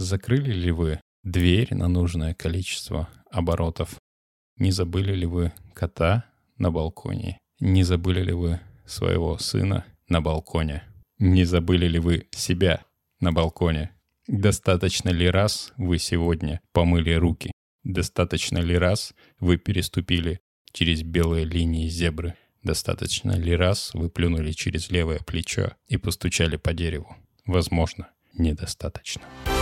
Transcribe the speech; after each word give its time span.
Закрыли 0.00 0.54
ли 0.54 0.70
вы 0.70 0.98
дверь 1.24 1.74
на 1.74 1.86
нужное 1.86 2.32
количество 2.32 3.10
оборотов? 3.30 3.98
Не 4.56 4.70
забыли 4.70 5.12
ли 5.12 5.26
вы 5.26 5.52
кота 5.74 6.24
на 6.56 6.70
балконе? 6.70 7.36
Не 7.60 7.82
забыли 7.82 8.22
ли 8.22 8.32
вы 8.32 8.60
своего 8.86 9.36
сына 9.36 9.84
на 10.08 10.22
балконе? 10.22 10.84
Не 11.18 11.44
забыли 11.44 11.86
ли 11.86 11.98
вы 11.98 12.26
себя 12.30 12.82
на 13.20 13.30
балконе? 13.30 13.90
Достаточно 14.26 15.10
ли 15.10 15.28
раз 15.28 15.74
вы 15.76 15.98
сегодня 15.98 16.62
помыли 16.72 17.12
руки? 17.12 17.52
Достаточно 17.84 18.56
ли 18.56 18.78
раз 18.78 19.12
вы 19.38 19.58
переступили 19.58 20.40
через 20.72 21.02
белые 21.02 21.44
линии 21.44 21.88
зебры? 21.88 22.36
Достаточно 22.62 23.32
ли 23.32 23.54
раз 23.54 23.92
вы 23.92 24.08
плюнули 24.08 24.52
через 24.52 24.90
левое 24.90 25.18
плечо 25.18 25.72
и 25.88 25.98
постучали 25.98 26.56
по 26.56 26.72
дереву? 26.72 27.14
Возможно, 27.44 28.08
недостаточно. 28.32 29.24
Коко, 29.44 29.59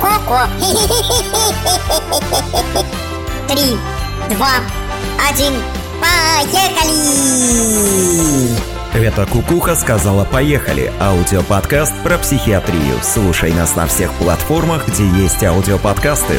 коко. 0.00 0.40
Три, 3.48 3.76
два, 4.30 4.52
один, 5.28 5.52
поехали! 6.00 6.94
Это 8.94 9.26
Кукуха 9.26 9.74
сказала 9.74 10.24
«Поехали»– 10.24 10.92
аудиоподкаст 11.00 11.92
про 12.04 12.16
психиатрию. 12.16 13.00
Слушай 13.02 13.52
нас 13.52 13.74
на 13.74 13.86
всех 13.86 14.12
платформах, 14.14 14.86
где 14.86 15.04
есть 15.08 15.42
аудиоподкасты. 15.42 16.38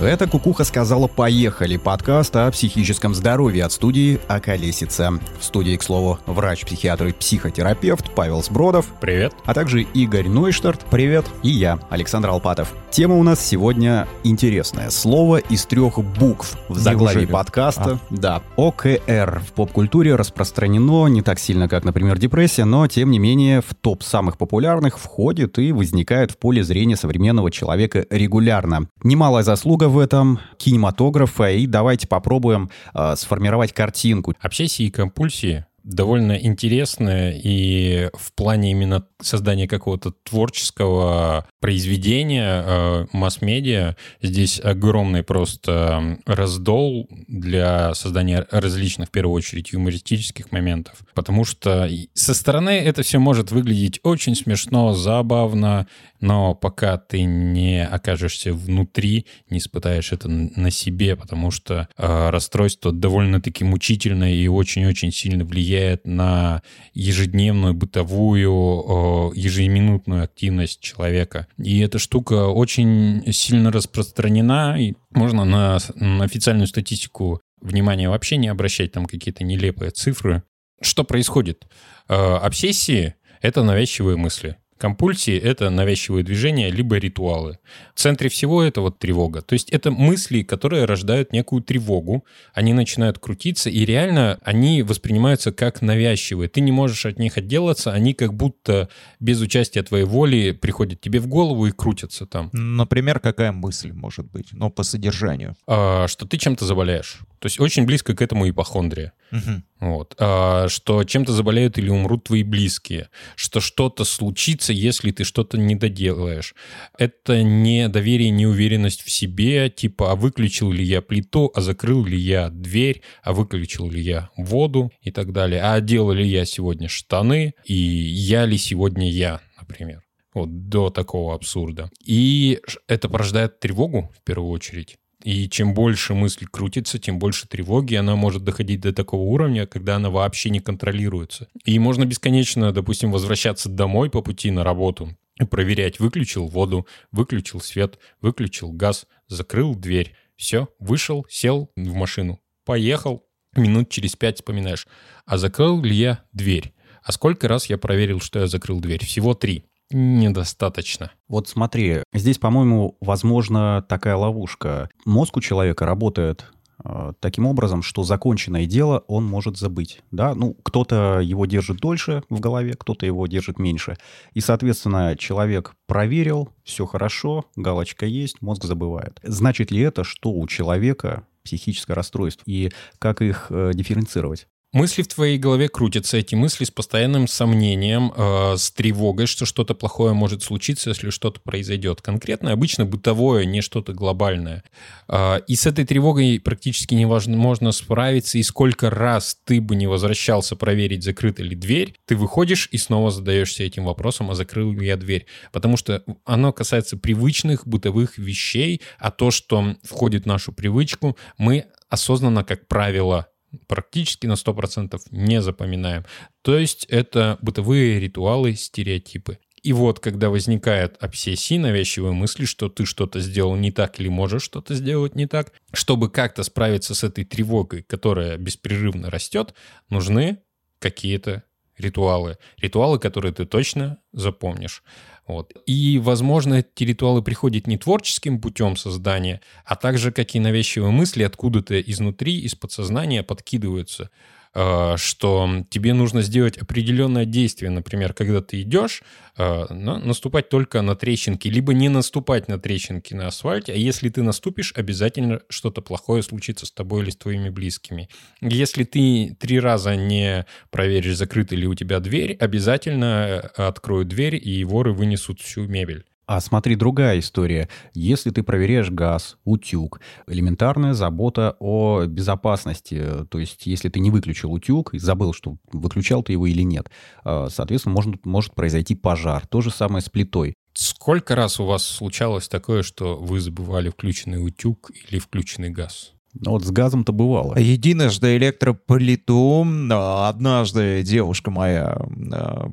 Это 0.00 0.26
«Кукуха 0.26 0.64
сказала 0.64 1.06
«Поехали» 1.06 1.76
подкаст 1.76 2.34
о 2.34 2.50
психическом 2.50 3.14
здоровье 3.14 3.64
от 3.64 3.70
студии 3.70 4.18
«Околесица». 4.26 5.12
В 5.38 5.44
студии, 5.44 5.76
к 5.76 5.84
слову, 5.84 6.18
врач-психиатр 6.26 7.06
и 7.06 7.12
психотерапевт 7.12 8.10
Павел 8.10 8.42
Сбродов. 8.42 8.86
Привет. 9.00 9.32
А 9.44 9.54
также 9.54 9.82
Игорь 9.82 10.28
Нойштарт. 10.28 10.84
Привет. 10.90 11.26
И 11.44 11.48
я, 11.48 11.78
Александр 11.90 12.30
Алпатов. 12.30 12.74
Тема 12.90 13.16
у 13.16 13.22
нас 13.22 13.44
сегодня 13.44 14.06
интересная. 14.24 14.90
Слово 14.90 15.38
из 15.38 15.64
трех 15.64 15.98
букв 15.98 16.56
в 16.68 16.76
заглавии 16.76 17.20
Неужели? 17.20 17.32
подкаста. 17.32 18.00
А. 18.02 18.14
Да, 18.14 18.42
ОКР. 18.56 19.42
В 19.46 19.52
поп-культуре 19.52 20.16
распространено 20.16 21.06
не 21.06 21.22
так 21.22 21.38
сильно, 21.38 21.68
как, 21.68 21.84
например, 21.84 22.18
депрессия, 22.18 22.64
но, 22.64 22.86
тем 22.88 23.10
не 23.12 23.18
менее, 23.20 23.62
в 23.62 23.74
топ 23.80 24.02
самых 24.02 24.38
популярных 24.38 24.98
входит 24.98 25.58
и 25.58 25.72
возникает 25.72 26.32
в 26.32 26.38
поле 26.38 26.64
зрения 26.64 26.96
современного 26.96 27.50
человека 27.50 28.04
регулярно. 28.10 28.88
Немалая 29.02 29.44
заслуга 29.44 29.83
в 29.88 29.98
этом 29.98 30.40
кинематографа, 30.56 31.50
и 31.50 31.66
давайте 31.66 32.08
попробуем 32.08 32.70
э, 32.94 33.14
сформировать 33.16 33.72
картинку. 33.72 34.34
Обсессии 34.40 34.86
и 34.86 34.90
компульсии 34.90 35.66
довольно 35.84 36.32
интересная 36.32 37.38
и 37.38 38.08
в 38.14 38.32
плане 38.32 38.72
именно 38.72 39.06
создания 39.20 39.68
какого-то 39.68 40.12
творческого 40.22 41.46
произведения 41.60 42.64
э, 42.64 43.06
масс-медиа 43.12 43.94
здесь 44.22 44.60
огромный 44.60 45.22
просто 45.22 46.18
раздол 46.24 47.08
для 47.28 47.94
создания 47.94 48.46
различных, 48.50 49.08
в 49.08 49.12
первую 49.12 49.34
очередь, 49.34 49.72
юмористических 49.72 50.50
моментов. 50.52 50.98
Потому 51.14 51.44
что 51.44 51.88
со 52.14 52.34
стороны 52.34 52.70
это 52.70 53.02
все 53.02 53.18
может 53.18 53.50
выглядеть 53.50 54.00
очень 54.02 54.34
смешно, 54.34 54.94
забавно, 54.94 55.86
но 56.24 56.54
пока 56.54 56.96
ты 56.96 57.22
не 57.24 57.84
окажешься 57.84 58.54
внутри, 58.54 59.26
не 59.50 59.58
испытаешь 59.58 60.10
это 60.10 60.26
на 60.26 60.70
себе, 60.70 61.16
потому 61.16 61.50
что 61.50 61.86
э, 61.98 62.30
расстройство 62.30 62.92
довольно-таки 62.92 63.62
мучительное 63.62 64.32
и 64.32 64.48
очень-очень 64.48 65.12
сильно 65.12 65.44
влияет 65.44 66.06
на 66.06 66.62
ежедневную, 66.94 67.74
бытовую, 67.74 69.32
э, 69.34 69.38
ежеминутную 69.38 70.24
активность 70.24 70.80
человека. 70.80 71.46
И 71.58 71.80
эта 71.80 71.98
штука 71.98 72.46
очень 72.46 73.30
сильно 73.30 73.70
распространена, 73.70 74.80
и 74.80 74.94
можно 75.10 75.44
на, 75.44 75.76
на 75.94 76.24
официальную 76.24 76.68
статистику 76.68 77.42
внимания 77.60 78.08
вообще 78.08 78.38
не 78.38 78.48
обращать, 78.48 78.92
там 78.92 79.04
какие-то 79.04 79.44
нелепые 79.44 79.90
цифры. 79.90 80.42
Что 80.80 81.04
происходит? 81.04 81.66
Э, 82.08 82.36
обсессии— 82.36 83.14
это 83.42 83.62
навязчивые 83.62 84.16
мысли. 84.16 84.56
Компульсии— 84.78 85.36
это 85.42 85.70
навязчивые 85.70 86.24
движения, 86.24 86.70
либо 86.70 86.96
ритуалы. 86.96 87.58
В 87.94 88.00
центре 88.00 88.28
всего 88.28 88.62
это 88.62 88.80
вот 88.80 88.98
тревога. 88.98 89.42
То 89.42 89.52
есть 89.52 89.70
это 89.70 89.90
мысли, 89.90 90.42
которые 90.42 90.84
рождают 90.84 91.32
некую 91.32 91.62
тревогу, 91.62 92.24
они 92.52 92.72
начинают 92.72 93.18
крутиться, 93.18 93.70
и 93.70 93.84
реально 93.84 94.38
они 94.42 94.82
воспринимаются 94.82 95.52
как 95.52 95.80
навязчивые. 95.82 96.48
Ты 96.48 96.60
не 96.60 96.72
можешь 96.72 97.06
от 97.06 97.18
них 97.18 97.38
отделаться, 97.38 97.92
они 97.92 98.14
как 98.14 98.34
будто 98.34 98.88
без 99.20 99.40
участия 99.40 99.82
твоей 99.82 100.04
воли 100.04 100.50
приходят 100.52 101.00
тебе 101.00 101.20
в 101.20 101.26
голову 101.26 101.66
и 101.66 101.70
крутятся 101.70 102.26
там. 102.26 102.50
Например, 102.52 103.20
какая 103.20 103.52
мысль 103.52 103.92
может 103.92 104.30
быть, 104.30 104.48
но 104.52 104.70
по 104.70 104.82
содержанию. 104.82 105.56
А, 105.66 106.08
что 106.08 106.26
ты 106.26 106.36
чем-то 106.36 106.64
заболеешь. 106.66 107.20
То 107.44 107.48
есть 107.48 107.60
очень 107.60 107.84
близко 107.84 108.16
к 108.16 108.22
этому 108.22 108.48
ипохондрия. 108.48 109.12
Мгм. 109.30 109.64
Вот. 109.78 110.14
А, 110.18 110.66
что 110.70 111.04
чем-то 111.04 111.30
заболеют 111.34 111.76
или 111.76 111.90
умрут 111.90 112.24
твои 112.24 112.42
близкие. 112.42 113.10
Что 113.36 113.60
что-то 113.60 114.04
случится, 114.04 114.72
если 114.72 115.10
ты 115.10 115.24
что-то 115.24 115.58
не 115.58 115.74
доделаешь. 115.74 116.54
Это 116.96 117.42
не 117.42 117.86
доверие, 117.88 118.30
не 118.30 118.46
уверенность 118.46 119.02
в 119.02 119.10
себе, 119.10 119.68
типа, 119.68 120.12
а 120.12 120.16
выключил 120.16 120.72
ли 120.72 120.82
я 120.82 121.02
плиту, 121.02 121.52
а 121.54 121.60
закрыл 121.60 122.06
ли 122.06 122.16
я 122.16 122.48
дверь, 122.48 123.02
а 123.22 123.34
выключил 123.34 123.90
ли 123.90 124.00
я 124.00 124.30
воду 124.38 124.90
и 125.02 125.10
так 125.10 125.34
далее. 125.34 125.60
А 125.60 125.74
одел 125.74 126.12
ли 126.12 126.26
я 126.26 126.46
сегодня 126.46 126.88
штаны, 126.88 127.52
и 127.66 127.74
я 127.74 128.46
ли 128.46 128.56
сегодня 128.56 129.10
я, 129.10 129.42
например. 129.60 130.00
Вот 130.32 130.70
до 130.70 130.88
такого 130.88 131.34
абсурда. 131.34 131.90
И 132.02 132.58
это 132.88 133.10
порождает 133.10 133.60
тревогу 133.60 134.10
в 134.18 134.24
первую 134.24 134.48
очередь. 134.48 134.96
И 135.24 135.48
чем 135.48 135.72
больше 135.72 136.12
мысль 136.12 136.46
крутится, 136.50 136.98
тем 136.98 137.18
больше 137.18 137.48
тревоги, 137.48 137.94
она 137.94 138.14
может 138.14 138.44
доходить 138.44 138.80
до 138.80 138.92
такого 138.92 139.22
уровня, 139.22 139.66
когда 139.66 139.96
она 139.96 140.10
вообще 140.10 140.50
не 140.50 140.60
контролируется. 140.60 141.48
И 141.64 141.78
можно 141.78 142.04
бесконечно, 142.04 142.72
допустим, 142.72 143.10
возвращаться 143.10 143.70
домой 143.70 144.10
по 144.10 144.20
пути 144.20 144.50
на 144.50 144.64
работу 144.64 145.16
проверять, 145.50 145.98
выключил 145.98 146.46
воду, 146.46 146.86
выключил 147.10 147.60
свет, 147.60 147.98
выключил 148.20 148.70
газ, 148.70 149.06
закрыл 149.26 149.74
дверь. 149.74 150.14
Все, 150.36 150.68
вышел, 150.78 151.26
сел 151.28 151.70
в 151.74 151.94
машину, 151.94 152.40
поехал. 152.64 153.24
Минут 153.56 153.88
через 153.88 154.16
пять 154.16 154.36
вспоминаешь, 154.36 154.86
а 155.26 155.38
закрыл 155.38 155.80
ли 155.82 155.94
я 155.94 156.24
дверь? 156.32 156.74
А 157.02 157.12
сколько 157.12 157.48
раз 157.48 157.66
я 157.66 157.78
проверил, 157.78 158.20
что 158.20 158.40
я 158.40 158.46
закрыл 158.46 158.80
дверь? 158.80 159.04
Всего 159.04 159.34
три. 159.34 159.64
Недостаточно. 159.96 161.12
Вот 161.28 161.46
смотри, 161.46 162.02
здесь, 162.12 162.38
по-моему, 162.38 162.96
возможно 163.00 163.86
такая 163.88 164.16
ловушка. 164.16 164.90
Мозг 165.04 165.36
у 165.36 165.40
человека 165.40 165.86
работает 165.86 166.46
э, 166.84 167.12
таким 167.20 167.46
образом, 167.46 167.80
что 167.84 168.02
законченное 168.02 168.66
дело 168.66 169.04
он 169.06 169.24
может 169.24 169.56
забыть. 169.56 170.02
Да? 170.10 170.34
Ну, 170.34 170.54
кто-то 170.64 171.20
его 171.20 171.46
держит 171.46 171.76
дольше 171.76 172.24
в 172.28 172.40
голове, 172.40 172.74
кто-то 172.74 173.06
его 173.06 173.28
держит 173.28 173.60
меньше. 173.60 173.96
И, 174.32 174.40
соответственно, 174.40 175.14
человек 175.16 175.76
проверил, 175.86 176.48
все 176.64 176.86
хорошо, 176.86 177.44
галочка 177.54 178.04
есть, 178.04 178.42
мозг 178.42 178.64
забывает. 178.64 179.20
Значит 179.22 179.70
ли 179.70 179.80
это, 179.80 180.02
что 180.02 180.32
у 180.32 180.44
человека 180.48 181.24
психическое 181.44 181.94
расстройство? 181.94 182.42
И 182.46 182.72
как 182.98 183.22
их 183.22 183.46
э, 183.50 183.70
дифференцировать? 183.72 184.48
Мысли 184.74 185.02
в 185.02 185.06
твоей 185.06 185.38
голове 185.38 185.68
крутятся, 185.68 186.16
эти 186.16 186.34
мысли 186.34 186.64
с 186.64 186.70
постоянным 186.72 187.28
сомнением, 187.28 188.12
э, 188.16 188.56
с 188.56 188.72
тревогой, 188.72 189.26
что 189.26 189.46
что-то 189.46 189.72
плохое 189.72 190.14
может 190.14 190.42
случиться, 190.42 190.90
если 190.90 191.10
что-то 191.10 191.40
произойдет. 191.40 192.02
Конкретно, 192.02 192.50
обычно 192.50 192.84
бытовое, 192.84 193.44
не 193.44 193.60
что-то 193.60 193.92
глобальное. 193.92 194.64
Э, 195.06 195.38
и 195.46 195.54
с 195.54 195.66
этой 195.66 195.84
тревогой 195.84 196.40
практически 196.40 196.94
невозможно 196.94 197.70
справиться, 197.70 198.36
и 198.36 198.42
сколько 198.42 198.90
раз 198.90 199.38
ты 199.44 199.60
бы 199.60 199.76
не 199.76 199.86
возвращался 199.86 200.56
проверить, 200.56 201.04
закрыта 201.04 201.44
ли 201.44 201.54
дверь, 201.54 201.94
ты 202.04 202.16
выходишь 202.16 202.68
и 202.72 202.76
снова 202.76 203.12
задаешься 203.12 203.62
этим 203.62 203.84
вопросом, 203.84 204.32
а 204.32 204.34
закрыл 204.34 204.72
ли 204.72 204.88
я 204.88 204.96
дверь. 204.96 205.26
Потому 205.52 205.76
что 205.76 206.02
оно 206.24 206.52
касается 206.52 206.96
привычных 206.96 207.64
бытовых 207.64 208.18
вещей, 208.18 208.82
а 208.98 209.12
то, 209.12 209.30
что 209.30 209.76
входит 209.84 210.24
в 210.24 210.26
нашу 210.26 210.52
привычку, 210.52 211.16
мы 211.38 211.66
осознанно, 211.90 212.42
как 212.42 212.66
правило, 212.66 213.28
практически 213.66 214.26
на 214.26 214.34
100% 214.34 215.00
не 215.10 215.42
запоминаем. 215.42 216.04
То 216.42 216.58
есть 216.58 216.84
это 216.88 217.38
бытовые 217.42 218.00
ритуалы, 218.00 218.54
стереотипы. 218.54 219.38
И 219.62 219.72
вот, 219.72 219.98
когда 219.98 220.28
возникает 220.28 221.02
обсессия, 221.02 221.58
навязчивые 221.58 222.12
мысли, 222.12 222.44
что 222.44 222.68
ты 222.68 222.84
что-то 222.84 223.20
сделал 223.20 223.56
не 223.56 223.72
так 223.72 223.98
или 223.98 224.08
можешь 224.08 224.42
что-то 224.42 224.74
сделать 224.74 225.14
не 225.14 225.26
так, 225.26 225.52
чтобы 225.72 226.10
как-то 226.10 226.42
справиться 226.42 226.94
с 226.94 227.02
этой 227.02 227.24
тревогой, 227.24 227.82
которая 227.82 228.36
беспрерывно 228.36 229.10
растет, 229.10 229.54
нужны 229.88 230.38
какие-то 230.80 231.44
ритуалы. 231.78 232.38
Ритуалы, 232.58 232.98
которые 232.98 233.32
ты 233.32 233.46
точно 233.46 233.98
запомнишь. 234.12 234.82
Вот. 235.26 235.52
И, 235.66 235.98
возможно, 235.98 236.54
эти 236.54 236.84
ритуалы 236.84 237.22
приходят 237.22 237.66
не 237.66 237.78
творческим 237.78 238.40
путем 238.40 238.76
создания, 238.76 239.40
а 239.64 239.74
также 239.74 240.12
как 240.12 240.34
и 240.34 240.40
навязчивые 240.40 240.90
мысли 240.90 241.22
откуда-то 241.22 241.80
изнутри, 241.80 242.38
из 242.40 242.54
подсознания 242.54 243.22
подкидываются. 243.22 244.10
Э, 244.54 244.94
что 244.96 245.64
тебе 245.68 245.94
нужно 245.94 246.22
сделать 246.22 246.56
определенное 246.58 247.24
действие, 247.24 247.70
например, 247.70 248.12
когда 248.12 248.40
ты 248.40 248.62
идешь, 248.62 249.02
э, 249.36 249.74
наступать 249.74 250.48
только 250.48 250.80
на 250.80 250.94
трещинки, 250.94 251.48
либо 251.48 251.74
не 251.74 251.88
наступать 251.88 252.46
на 252.46 252.58
трещинки 252.58 253.14
на 253.14 253.26
асфальте, 253.28 253.72
а 253.72 253.76
если 253.76 254.08
ты 254.10 254.22
наступишь, 254.22 254.72
обязательно 254.76 255.40
что-то 255.48 255.82
плохое 255.82 256.22
случится 256.22 256.66
с 256.66 256.70
тобой 256.70 257.02
или 257.02 257.10
с 257.10 257.16
твоими 257.16 257.48
близкими. 257.48 258.08
Если 258.40 258.84
ты 258.84 259.36
три 259.40 259.58
раза 259.58 259.96
не 259.96 260.46
проверишь, 260.70 261.16
закрыта 261.16 261.56
ли 261.56 261.66
у 261.66 261.74
тебя 261.74 261.98
дверь, 261.98 262.36
обязательно 262.38 263.50
э, 263.56 263.62
откроют 263.62 264.08
дверь, 264.08 264.40
и 264.40 264.62
воры 264.64 264.92
вынесут 264.92 265.40
всю 265.40 265.66
мебель. 265.66 266.04
А 266.26 266.40
смотри, 266.40 266.74
другая 266.74 267.18
история. 267.18 267.68
Если 267.92 268.30
ты 268.30 268.42
проверяешь 268.42 268.90
газ, 268.90 269.36
утюг, 269.44 270.00
элементарная 270.26 270.94
забота 270.94 271.56
о 271.58 272.04
безопасности. 272.06 273.26
То 273.28 273.38
есть, 273.38 273.66
если 273.66 273.90
ты 273.90 274.00
не 274.00 274.10
выключил 274.10 274.52
утюг 274.52 274.94
и 274.94 274.98
забыл, 274.98 275.34
что 275.34 275.56
выключал 275.72 276.22
ты 276.22 276.32
его 276.32 276.46
или 276.46 276.62
нет, 276.62 276.90
а, 277.24 277.48
соответственно, 277.50 277.94
может, 277.94 278.24
может 278.24 278.54
произойти 278.54 278.94
пожар. 278.94 279.46
То 279.46 279.60
же 279.60 279.70
самое 279.70 280.02
с 280.02 280.08
плитой. 280.08 280.54
Сколько 280.72 281.36
раз 281.36 281.60
у 281.60 281.66
вас 281.66 281.84
случалось 281.84 282.48
такое, 282.48 282.82
что 282.82 283.16
вы 283.16 283.40
забывали 283.40 283.90
включенный 283.90 284.44
утюг 284.44 284.90
или 285.08 285.18
включенный 285.18 285.70
газ? 285.70 286.14
Ну 286.40 286.52
вот 286.52 286.64
с 286.64 286.70
газом-то 286.70 287.12
бывало. 287.12 287.56
Единожды 287.56 288.36
электроплиту, 288.36 289.64
однажды 289.90 291.02
девушка 291.04 291.50
моя, 291.50 291.96
а, 292.32 292.70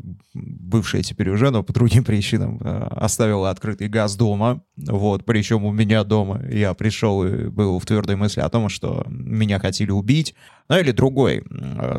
бывшая 0.71 1.03
теперь 1.03 1.29
уже, 1.29 1.51
но 1.51 1.62
по 1.62 1.73
другим 1.73 2.03
причинам, 2.03 2.59
а, 2.63 2.88
оставила 2.88 3.51
открытый 3.51 3.88
газ 3.88 4.15
дома. 4.15 4.63
Вот, 4.77 5.25
причем 5.25 5.65
у 5.65 5.71
меня 5.71 6.03
дома. 6.03 6.41
Я 6.50 6.73
пришел 6.73 7.23
и 7.23 7.50
был 7.50 7.77
в 7.77 7.85
твердой 7.85 8.15
мысли 8.15 8.39
о 8.39 8.50
том, 8.50 8.69
что 8.69 9.06
меня 9.07 9.59
хотели 9.59 9.91
убить. 9.91 10.33
Ну 10.69 10.79
или 10.79 10.91
другой 10.91 11.44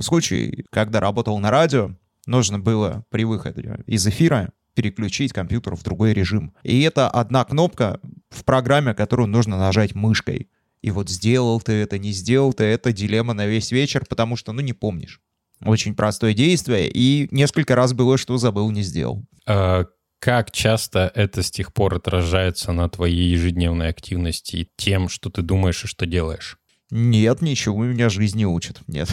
случай, 0.01 0.65
когда 0.71 0.99
работал 0.99 1.39
на 1.39 1.51
радио, 1.51 1.91
нужно 2.27 2.59
было 2.59 3.05
при 3.11 3.25
выходе 3.25 3.85
из 3.87 4.07
эфира 4.07 4.51
переключить 4.75 5.33
компьютер 5.33 5.77
в 5.77 5.83
другой 5.83 6.15
режим. 6.15 6.55
И 6.63 6.81
это 6.83 7.09
одна 7.09 7.45
кнопка 7.45 8.01
в 8.31 8.45
программе, 8.45 8.95
которую 8.95 9.29
нужно 9.29 9.59
нажать 9.59 9.95
мышкой. 9.95 10.49
И 10.81 10.91
вот 10.91 11.09
сделал 11.09 11.61
ты 11.61 11.73
это, 11.73 11.99
не 11.99 12.11
сделал 12.13 12.53
ты 12.53 12.65
это, 12.65 12.93
дилемма 12.93 13.35
на 13.35 13.47
весь 13.47 13.71
вечер, 13.71 14.05
потому 14.09 14.37
что, 14.37 14.53
ну, 14.53 14.61
не 14.63 14.73
помнишь. 14.73 15.21
Очень 15.65 15.95
простое 15.95 16.35
действие, 16.35 16.91
и 16.91 17.29
несколько 17.31 17.75
раз 17.75 17.93
было, 17.93 18.19
что 18.19 18.37
забыл, 18.37 18.71
не 18.71 18.83
сделал. 18.83 19.25
А, 19.47 19.87
как 20.19 20.51
часто 20.51 21.11
это 21.15 21.43
с 21.43 21.51
тех 21.51 21.73
пор 21.73 21.95
отражается 21.95 22.73
на 22.73 22.89
твоей 22.89 23.31
ежедневной 23.31 23.89
активности 23.89 24.57
и 24.57 24.69
тем, 24.77 25.09
что 25.09 25.31
ты 25.31 25.43
думаешь 25.43 25.85
и 25.85 25.89
что 25.89 26.07
делаешь? 26.07 26.59
Нет, 26.91 27.43
ничего 27.43 27.85
меня 27.85 28.09
жизнь 28.09 28.39
не 28.39 28.47
учит. 28.47 28.81
Нет. 28.87 29.09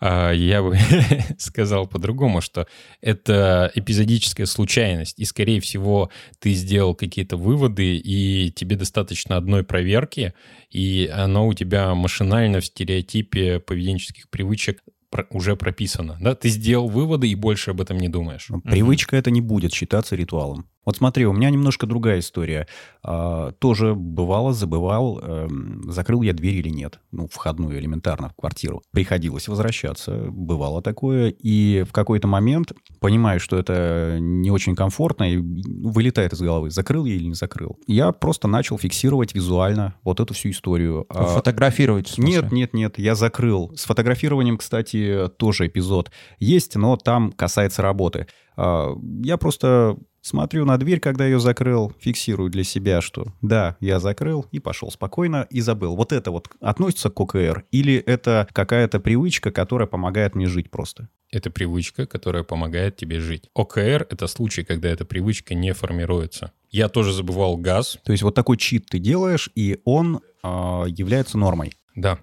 А, 0.00 0.32
я 0.32 0.62
бы 0.62 0.76
сказал 1.38 1.86
по-другому, 1.86 2.40
что 2.40 2.66
это 3.00 3.70
эпизодическая 3.74 4.46
случайность, 4.46 5.18
и, 5.18 5.24
скорее 5.24 5.60
всего, 5.60 6.10
ты 6.38 6.52
сделал 6.52 6.94
какие-то 6.94 7.36
выводы, 7.36 7.96
и 7.96 8.50
тебе 8.52 8.76
достаточно 8.76 9.36
одной 9.36 9.64
проверки, 9.64 10.34
и 10.70 11.10
оно 11.12 11.46
у 11.46 11.54
тебя 11.54 11.94
машинально 11.94 12.60
в 12.60 12.66
стереотипе 12.66 13.60
поведенческих 13.60 14.28
привычек 14.30 14.82
уже 15.30 15.56
прописано. 15.56 16.18
Да? 16.20 16.34
Ты 16.34 16.48
сделал 16.48 16.88
выводы 16.88 17.28
и 17.28 17.34
больше 17.34 17.70
об 17.70 17.80
этом 17.80 17.98
не 17.98 18.08
думаешь. 18.08 18.48
Привычка 18.64 19.16
mm-hmm. 19.16 19.20
это 19.20 19.30
не 19.30 19.40
будет 19.40 19.72
считаться 19.72 20.16
ритуалом. 20.16 20.68
Вот 20.88 20.96
смотри, 20.96 21.26
у 21.26 21.34
меня 21.34 21.50
немножко 21.50 21.86
другая 21.86 22.20
история. 22.20 22.66
А, 23.02 23.52
тоже 23.52 23.94
бывало, 23.94 24.54
забывал, 24.54 25.20
э, 25.22 25.46
закрыл 25.88 26.22
я 26.22 26.32
дверь 26.32 26.54
или 26.54 26.70
нет. 26.70 26.98
Ну, 27.12 27.28
входную 27.30 27.78
элементарно 27.78 28.30
в 28.30 28.34
квартиру. 28.34 28.80
Приходилось 28.90 29.48
возвращаться. 29.48 30.28
Бывало 30.30 30.80
такое. 30.80 31.28
И 31.28 31.84
в 31.86 31.92
какой-то 31.92 32.26
момент 32.26 32.72
понимаю, 33.00 33.38
что 33.38 33.58
это 33.58 34.16
не 34.18 34.50
очень 34.50 34.74
комфортно, 34.74 35.30
и 35.30 35.36
вылетает 35.36 36.32
из 36.32 36.40
головы, 36.40 36.70
закрыл 36.70 37.04
я 37.04 37.16
или 37.16 37.24
не 37.24 37.34
закрыл. 37.34 37.78
Я 37.86 38.12
просто 38.12 38.48
начал 38.48 38.78
фиксировать 38.78 39.34
визуально 39.34 39.94
вот 40.04 40.20
эту 40.20 40.32
всю 40.32 40.48
историю. 40.48 41.04
А, 41.10 41.26
Фотографировать? 41.26 42.16
Нет, 42.16 42.50
нет, 42.50 42.72
нет, 42.72 42.98
я 42.98 43.14
закрыл. 43.14 43.74
С 43.76 43.84
фотографированием, 43.84 44.56
кстати, 44.56 45.28
тоже 45.36 45.66
эпизод 45.66 46.10
есть, 46.38 46.76
но 46.76 46.96
там 46.96 47.30
касается 47.32 47.82
работы. 47.82 48.26
А, 48.56 48.94
я 49.22 49.36
просто 49.36 49.98
Смотрю 50.28 50.66
на 50.66 50.76
дверь, 50.76 51.00
когда 51.00 51.24
ее 51.24 51.40
закрыл, 51.40 51.94
фиксирую 51.98 52.50
для 52.50 52.62
себя, 52.62 53.00
что 53.00 53.32
да, 53.40 53.78
я 53.80 53.98
закрыл 53.98 54.44
и 54.52 54.58
пошел 54.58 54.90
спокойно 54.90 55.46
и 55.48 55.62
забыл. 55.62 55.96
Вот 55.96 56.12
это 56.12 56.30
вот 56.30 56.50
относится 56.60 57.08
к 57.08 57.18
ОКР 57.18 57.64
или 57.70 57.94
это 57.94 58.46
какая-то 58.52 59.00
привычка, 59.00 59.50
которая 59.50 59.88
помогает 59.88 60.34
мне 60.34 60.46
жить 60.46 60.70
просто? 60.70 61.08
Это 61.30 61.50
привычка, 61.50 62.04
которая 62.04 62.42
помогает 62.42 62.96
тебе 62.96 63.20
жить. 63.20 63.48
ОКР— 63.54 64.06
это 64.10 64.26
случай, 64.26 64.64
когда 64.64 64.90
эта 64.90 65.06
привычка 65.06 65.54
не 65.54 65.72
формируется. 65.72 66.52
Я 66.68 66.90
тоже 66.90 67.14
забывал 67.14 67.56
газ. 67.56 67.96
То 68.04 68.12
есть 68.12 68.22
вот 68.22 68.34
такой 68.34 68.58
чит 68.58 68.84
ты 68.84 68.98
делаешь, 68.98 69.50
и 69.54 69.80
он 69.86 70.20
э, 70.42 70.48
является 70.48 71.38
нормой. 71.38 71.72
Да, 71.96 72.16
да. 72.16 72.22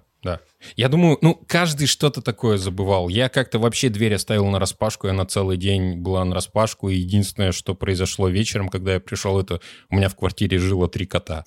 Я 0.74 0.88
думаю, 0.88 1.18
ну, 1.20 1.40
каждый 1.46 1.86
что-то 1.86 2.22
такое 2.22 2.58
забывал. 2.58 3.08
Я 3.08 3.28
как-то 3.28 3.58
вообще 3.58 3.88
дверь 3.88 4.14
оставил 4.14 4.46
на 4.46 4.58
распашку, 4.58 5.06
и 5.06 5.10
она 5.10 5.24
целый 5.26 5.56
день 5.56 5.96
была 5.98 6.24
на 6.24 6.34
распашку, 6.34 6.88
и 6.88 6.96
единственное, 6.96 7.52
что 7.52 7.74
произошло 7.74 8.28
вечером, 8.28 8.68
когда 8.68 8.94
я 8.94 9.00
пришел, 9.00 9.38
это 9.38 9.60
у 9.90 9.96
меня 9.96 10.08
в 10.08 10.16
квартире 10.16 10.58
жило 10.58 10.88
три 10.88 11.06
кота. 11.06 11.44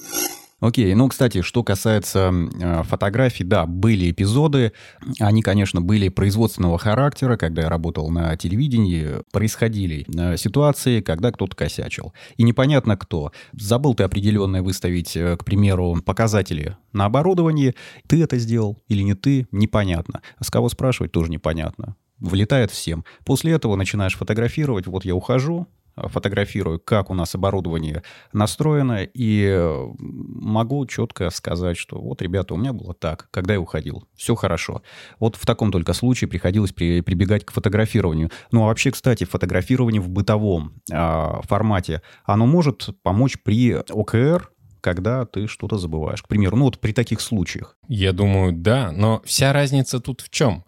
Окей, 0.60 0.94
ну, 0.94 1.08
кстати, 1.08 1.42
что 1.42 1.64
касается 1.64 2.34
э, 2.34 2.84
фотографий, 2.84 3.46
да, 3.46 3.66
были 3.66 4.12
эпизоды, 4.12 4.74
они, 5.20 5.42
конечно, 5.42 5.80
были 5.80 6.10
производственного 6.10 6.78
характера, 6.78 7.38
когда 7.38 7.62
я 7.62 7.70
работал 7.70 8.10
на 8.10 8.36
телевидении, 8.36 9.24
происходили 9.32 10.06
э, 10.14 10.36
ситуации, 10.36 11.00
когда 11.00 11.32
кто-то 11.32 11.56
косячил. 11.56 12.14
И 12.36 12.44
непонятно 12.44 12.98
кто. 12.98 13.32
Забыл 13.54 13.94
ты 13.96 14.04
определенное 14.04 14.62
выставить, 14.62 15.16
э, 15.16 15.38
к 15.38 15.46
примеру, 15.46 16.02
показатели 16.06 16.76
на 16.92 17.06
оборудовании, 17.06 17.76
ты 18.08 18.22
это 18.22 18.38
сделал 18.38 18.78
или 18.90 19.02
не 19.02 19.14
ты, 19.14 19.48
непонятно. 19.52 20.22
А 20.38 20.44
с 20.44 20.50
кого 20.50 20.68
спрашивать, 20.68 21.14
тоже 21.14 21.32
непонятно 21.32 21.96
влетает 22.20 22.72
всем. 22.72 23.06
После 23.26 23.54
этого 23.54 23.76
начинаешь 23.76 24.18
фотографировать, 24.18 24.88
вот 24.88 25.06
я 25.06 25.16
ухожу, 25.16 25.68
фотографирую, 26.07 26.80
как 26.80 27.10
у 27.10 27.13
нас 27.13 27.36
оборудование 27.36 28.04
настроено, 28.34 29.04
и 29.04 29.69
могу 30.00 30.86
четко 30.86 31.30
сказать, 31.30 31.78
что 31.78 32.00
вот, 32.00 32.22
ребята, 32.22 32.54
у 32.54 32.57
меня 32.57 32.74
было 32.74 32.94
так, 32.94 33.28
когда 33.31 33.54
я 33.54 33.62
уходил, 33.62 34.07
все 34.16 34.36
хорошо. 34.36 34.81
Вот 35.19 35.36
в 35.36 35.46
таком 35.46 35.72
только 35.72 35.94
случае 35.94 36.28
приходилось 36.28 36.72
при, 36.72 37.02
прибегать 37.02 37.45
к 37.45 37.52
фотографированию. 37.52 38.31
Ну, 38.52 38.64
а 38.64 38.68
вообще, 38.68 38.92
кстати, 38.92 39.24
фотографирование 39.24 40.02
в 40.02 40.09
бытовом 40.09 40.74
э, 40.92 41.42
формате, 41.44 42.02
оно 42.26 42.45
может 42.45 42.90
помочь 43.04 43.38
при 43.44 43.74
ОКР, 43.74 44.52
когда 44.81 45.26
ты 45.26 45.47
что-то 45.47 45.78
забываешь. 45.78 46.21
К 46.21 46.28
примеру, 46.28 46.57
ну 46.57 46.66
вот 46.66 46.80
при 46.80 46.94
таких 46.94 47.21
случаях. 47.21 47.78
Я 47.88 48.14
думаю, 48.14 48.54
да, 48.54 48.92
но 48.92 49.21
вся 49.26 49.54
разница 49.54 50.00
тут 50.00 50.21
в 50.21 50.30
чем? 50.30 50.64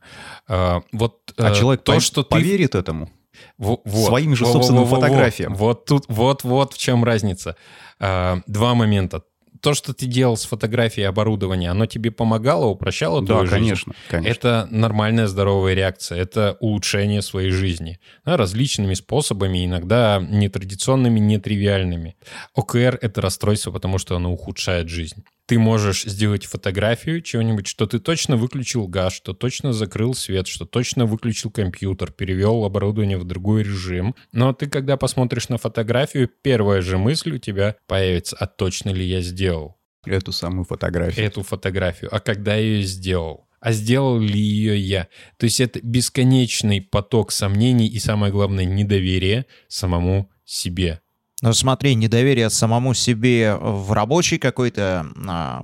А, 0.47 0.81
вот 0.91 1.33
а 1.37 1.51
э, 1.51 1.55
человек 1.55 1.83
то, 1.83 1.93
по- 1.93 1.99
что 1.99 2.23
поверит 2.23 2.71
ты... 2.71 2.79
этому? 2.79 3.09
Вот, 3.57 3.81
Своим 3.85 4.35
же 4.35 4.45
собственным 4.45 4.85
во, 4.85 4.95
во, 4.95 5.01
фотографиям. 5.01 5.55
Вот 5.55 5.85
тут, 5.85 6.05
вот, 6.07 6.43
вот 6.43 6.73
в 6.73 6.77
чем 6.77 7.03
разница. 7.03 7.55
А, 7.99 8.41
два 8.47 8.73
момента. 8.73 9.23
То, 9.61 9.75
что 9.75 9.93
ты 9.93 10.07
делал 10.07 10.37
с 10.37 10.45
фотографией 10.45 11.05
оборудования, 11.05 11.69
оно 11.69 11.85
тебе 11.85 12.09
помогало, 12.09 12.65
упрощало 12.65 13.21
да, 13.21 13.35
твою 13.35 13.49
конечно, 13.49 13.93
жизнь? 13.93 14.05
конечно. 14.09 14.31
Это 14.31 14.67
нормальная 14.71 15.27
здоровая 15.27 15.75
реакция, 15.75 16.19
это 16.19 16.57
улучшение 16.61 17.21
своей 17.21 17.51
жизни. 17.51 17.99
Да, 18.25 18.37
различными 18.37 18.95
способами, 18.95 19.63
иногда 19.63 20.19
нетрадиционными, 20.19 21.19
нетривиальными. 21.19 22.15
ОКР— 22.55 22.97
это 23.01 23.21
расстройство, 23.21 23.69
потому 23.71 23.99
что 23.99 24.15
оно 24.15 24.33
ухудшает 24.33 24.89
жизнь 24.89 25.23
ты 25.51 25.59
можешь 25.59 26.05
сделать 26.05 26.45
фотографию 26.45 27.21
чего-нибудь, 27.21 27.67
что 27.67 27.85
ты 27.85 27.99
точно 27.99 28.37
выключил 28.37 28.87
газ, 28.87 29.11
что 29.11 29.33
точно 29.33 29.73
закрыл 29.73 30.13
свет, 30.13 30.47
что 30.47 30.63
точно 30.65 31.05
выключил 31.05 31.51
компьютер, 31.51 32.13
перевел 32.13 32.63
оборудование 32.63 33.17
в 33.17 33.25
другой 33.25 33.63
режим. 33.63 34.15
Но 34.31 34.53
ты, 34.53 34.67
когда 34.67 34.95
посмотришь 34.95 35.49
на 35.49 35.57
фотографию, 35.57 36.29
первая 36.41 36.81
же 36.81 36.97
мысль 36.97 37.33
у 37.33 37.37
тебя 37.37 37.75
появится, 37.85 38.37
а 38.39 38.47
точно 38.47 38.91
ли 38.91 39.05
я 39.05 39.19
сделал? 39.19 39.75
Эту 40.05 40.31
самую 40.31 40.63
фотографию. 40.63 41.25
Эту 41.25 41.43
фотографию. 41.43 42.15
А 42.15 42.21
когда 42.21 42.55
я 42.55 42.61
ее 42.61 42.83
сделал? 42.83 43.49
а 43.59 43.73
сделал 43.73 44.19
ли 44.19 44.39
ее 44.39 44.79
я. 44.79 45.09
То 45.37 45.43
есть 45.43 45.59
это 45.59 45.81
бесконечный 45.83 46.81
поток 46.81 47.33
сомнений 47.33 47.87
и, 47.87 47.99
самое 47.99 48.31
главное, 48.31 48.63
недоверие 48.63 49.45
самому 49.67 50.31
себе. 50.45 51.01
Ну 51.41 51.53
смотри, 51.53 51.95
недоверие 51.95 52.49
самому 52.49 52.93
себе 52.93 53.55
в 53.55 53.91
рабочей 53.93 54.37
какой-то 54.37 55.07
а, 55.27 55.63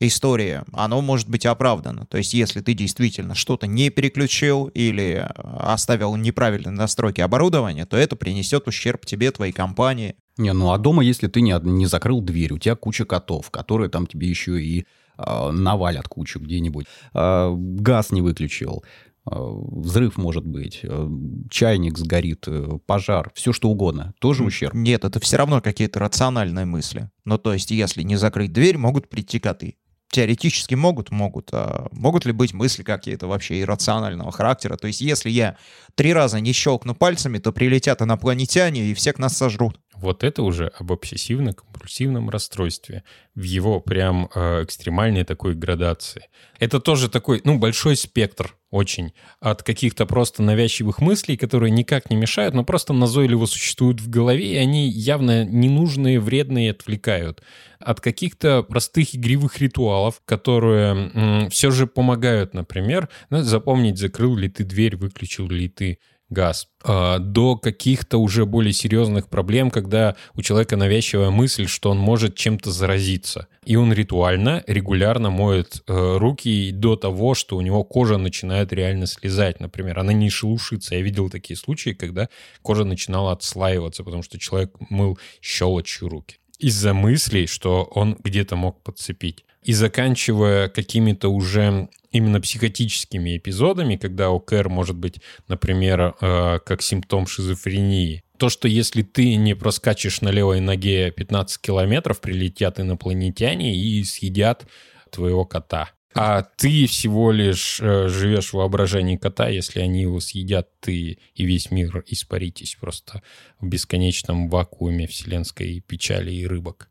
истории, 0.00 0.62
оно 0.72 1.00
может 1.00 1.28
быть 1.28 1.44
оправдано. 1.44 2.06
То 2.06 2.18
есть, 2.18 2.34
если 2.34 2.60
ты 2.60 2.74
действительно 2.74 3.34
что-то 3.34 3.66
не 3.66 3.90
переключил 3.90 4.66
или 4.66 5.28
оставил 5.36 6.16
неправильные 6.16 6.72
настройки 6.72 7.20
оборудования, 7.20 7.84
то 7.84 7.96
это 7.96 8.16
принесет 8.16 8.68
ущерб 8.68 9.04
тебе, 9.04 9.30
твоей 9.30 9.52
компании. 9.52 10.16
Не, 10.36 10.52
ну 10.52 10.72
а 10.72 10.78
дома, 10.78 11.02
если 11.02 11.26
ты 11.26 11.40
не, 11.40 11.58
не 11.62 11.86
закрыл 11.86 12.20
дверь, 12.20 12.52
у 12.52 12.58
тебя 12.58 12.76
куча 12.76 13.04
котов, 13.04 13.50
которые 13.50 13.90
там 13.90 14.06
тебе 14.06 14.28
еще 14.28 14.62
и 14.62 14.86
э, 15.18 15.50
навалят 15.50 16.06
кучу 16.06 16.38
где-нибудь. 16.38 16.86
Э, 17.12 17.52
газ 17.54 18.12
не 18.12 18.22
выключил, 18.22 18.84
взрыв 19.24 20.16
может 20.16 20.46
быть, 20.46 20.80
э, 20.82 21.08
чайник 21.50 21.98
сгорит, 21.98 22.44
э, 22.46 22.78
пожар, 22.86 23.30
все 23.34 23.52
что 23.52 23.68
угодно. 23.68 24.14
Тоже 24.18 24.44
ущерб? 24.44 24.74
Нет, 24.74 25.04
это 25.04 25.20
все 25.20 25.36
равно 25.36 25.60
какие-то 25.60 25.98
рациональные 25.98 26.64
мысли. 26.64 27.10
Ну, 27.24 27.38
то 27.38 27.52
есть, 27.52 27.70
если 27.70 28.02
не 28.02 28.16
закрыть 28.16 28.52
дверь, 28.52 28.78
могут 28.78 29.08
прийти 29.08 29.38
коты. 29.38 29.76
Теоретически 30.10 30.74
могут, 30.74 31.10
могут. 31.10 31.50
А 31.52 31.88
могут 31.92 32.24
ли 32.24 32.32
быть 32.32 32.54
мысли 32.54 32.82
какие-то 32.82 33.26
вообще 33.26 33.60
иррационального 33.60 34.32
характера? 34.32 34.76
То 34.76 34.86
есть, 34.86 35.02
если 35.02 35.28
я 35.28 35.58
три 35.94 36.14
раза 36.14 36.40
не 36.40 36.52
щелкну 36.52 36.94
пальцами, 36.94 37.38
то 37.38 37.52
прилетят 37.52 38.00
инопланетяне 38.00 38.86
и 38.86 38.94
всех 38.94 39.18
нас 39.18 39.36
сожрут. 39.36 39.78
Вот 40.00 40.22
это 40.22 40.42
уже 40.42 40.68
об 40.78 40.92
обсессивно-компульсивном 40.92 42.30
расстройстве 42.30 43.02
в 43.34 43.42
его 43.42 43.80
прям 43.80 44.30
э, 44.34 44.64
экстремальной 44.64 45.24
такой 45.24 45.54
градации. 45.54 46.28
Это 46.58 46.80
тоже 46.80 47.08
такой, 47.08 47.40
ну, 47.44 47.58
большой 47.58 47.96
спектр 47.96 48.56
очень 48.70 49.12
от 49.40 49.62
каких-то 49.62 50.06
просто 50.06 50.42
навязчивых 50.42 51.00
мыслей, 51.00 51.36
которые 51.36 51.70
никак 51.70 52.10
не 52.10 52.16
мешают, 52.16 52.54
но 52.54 52.64
просто 52.64 52.92
назойливо 52.92 53.46
существуют 53.46 54.00
в 54.00 54.10
голове, 54.10 54.52
и 54.52 54.56
они 54.56 54.88
явно 54.88 55.44
ненужные, 55.44 56.20
вредные, 56.20 56.72
отвлекают. 56.72 57.42
От 57.80 58.00
каких-то 58.00 58.62
простых 58.62 59.14
игривых 59.14 59.58
ритуалов, 59.60 60.20
которые 60.24 61.10
м, 61.14 61.50
все 61.50 61.70
же 61.70 61.86
помогают, 61.86 62.54
например, 62.54 63.08
ну, 63.30 63.42
запомнить, 63.42 63.98
закрыл 63.98 64.36
ли 64.36 64.48
ты 64.48 64.64
дверь, 64.64 64.96
выключил 64.96 65.48
ли 65.48 65.68
ты 65.68 65.98
газ, 66.30 66.68
а, 66.84 67.18
до 67.18 67.56
каких-то 67.56 68.18
уже 68.18 68.44
более 68.44 68.72
серьезных 68.72 69.28
проблем, 69.28 69.70
когда 69.70 70.16
у 70.34 70.42
человека 70.42 70.76
навязчивая 70.76 71.30
мысль, 71.30 71.66
что 71.66 71.90
он 71.90 71.98
может 71.98 72.36
чем-то 72.36 72.70
заразиться. 72.70 73.48
И 73.64 73.76
он 73.76 73.92
ритуально, 73.92 74.62
регулярно 74.66 75.30
моет 75.30 75.82
э, 75.86 76.16
руки 76.18 76.70
до 76.72 76.96
того, 76.96 77.34
что 77.34 77.56
у 77.56 77.60
него 77.60 77.84
кожа 77.84 78.18
начинает 78.18 78.72
реально 78.72 79.06
слезать. 79.06 79.60
Например, 79.60 79.98
она 79.98 80.12
не 80.12 80.30
шелушится. 80.30 80.94
Я 80.94 81.02
видел 81.02 81.30
такие 81.30 81.56
случаи, 81.56 81.90
когда 81.90 82.28
кожа 82.62 82.84
начинала 82.84 83.32
отслаиваться, 83.32 84.04
потому 84.04 84.22
что 84.22 84.38
человек 84.38 84.74
мыл 84.90 85.18
щелочью 85.40 86.08
руки. 86.08 86.38
Из-за 86.58 86.92
мыслей, 86.92 87.46
что 87.46 87.84
он 87.84 88.18
где-то 88.22 88.56
мог 88.56 88.82
подцепить 88.82 89.44
и 89.62 89.72
заканчивая 89.72 90.68
какими-то 90.68 91.28
уже 91.28 91.88
именно 92.10 92.40
психотическими 92.40 93.36
эпизодами, 93.36 93.96
когда 93.96 94.30
ОКР 94.30 94.68
может 94.68 94.96
быть, 94.96 95.20
например, 95.46 96.14
э, 96.20 96.58
как 96.64 96.82
симптом 96.82 97.26
шизофрении. 97.26 98.22
То, 98.38 98.48
что 98.48 98.68
если 98.68 99.02
ты 99.02 99.34
не 99.36 99.54
проскачешь 99.54 100.20
на 100.20 100.30
левой 100.30 100.60
ноге 100.60 101.10
15 101.10 101.60
километров, 101.60 102.20
прилетят 102.20 102.80
инопланетяне 102.80 103.76
и 103.76 104.02
съедят 104.04 104.66
твоего 105.10 105.44
кота. 105.44 105.90
А 106.14 106.42
ты 106.42 106.86
всего 106.86 107.32
лишь 107.32 107.80
э, 107.80 108.08
живешь 108.08 108.50
в 108.50 108.54
воображении 108.54 109.16
кота, 109.16 109.48
если 109.48 109.80
они 109.80 110.02
его 110.02 110.20
съедят, 110.20 110.68
ты 110.80 111.18
и 111.34 111.44
весь 111.44 111.70
мир 111.70 112.02
испаритесь 112.06 112.76
просто 112.80 113.22
в 113.60 113.68
бесконечном 113.68 114.48
вакууме 114.48 115.06
вселенской 115.06 115.82
печали 115.86 116.32
и 116.32 116.46
рыбок. 116.46 116.88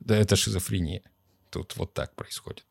Да 0.00 0.16
это 0.16 0.34
шизофрения. 0.34 1.02
Тут 1.50 1.76
вот 1.76 1.94
так 1.94 2.14
происходит. 2.14 2.64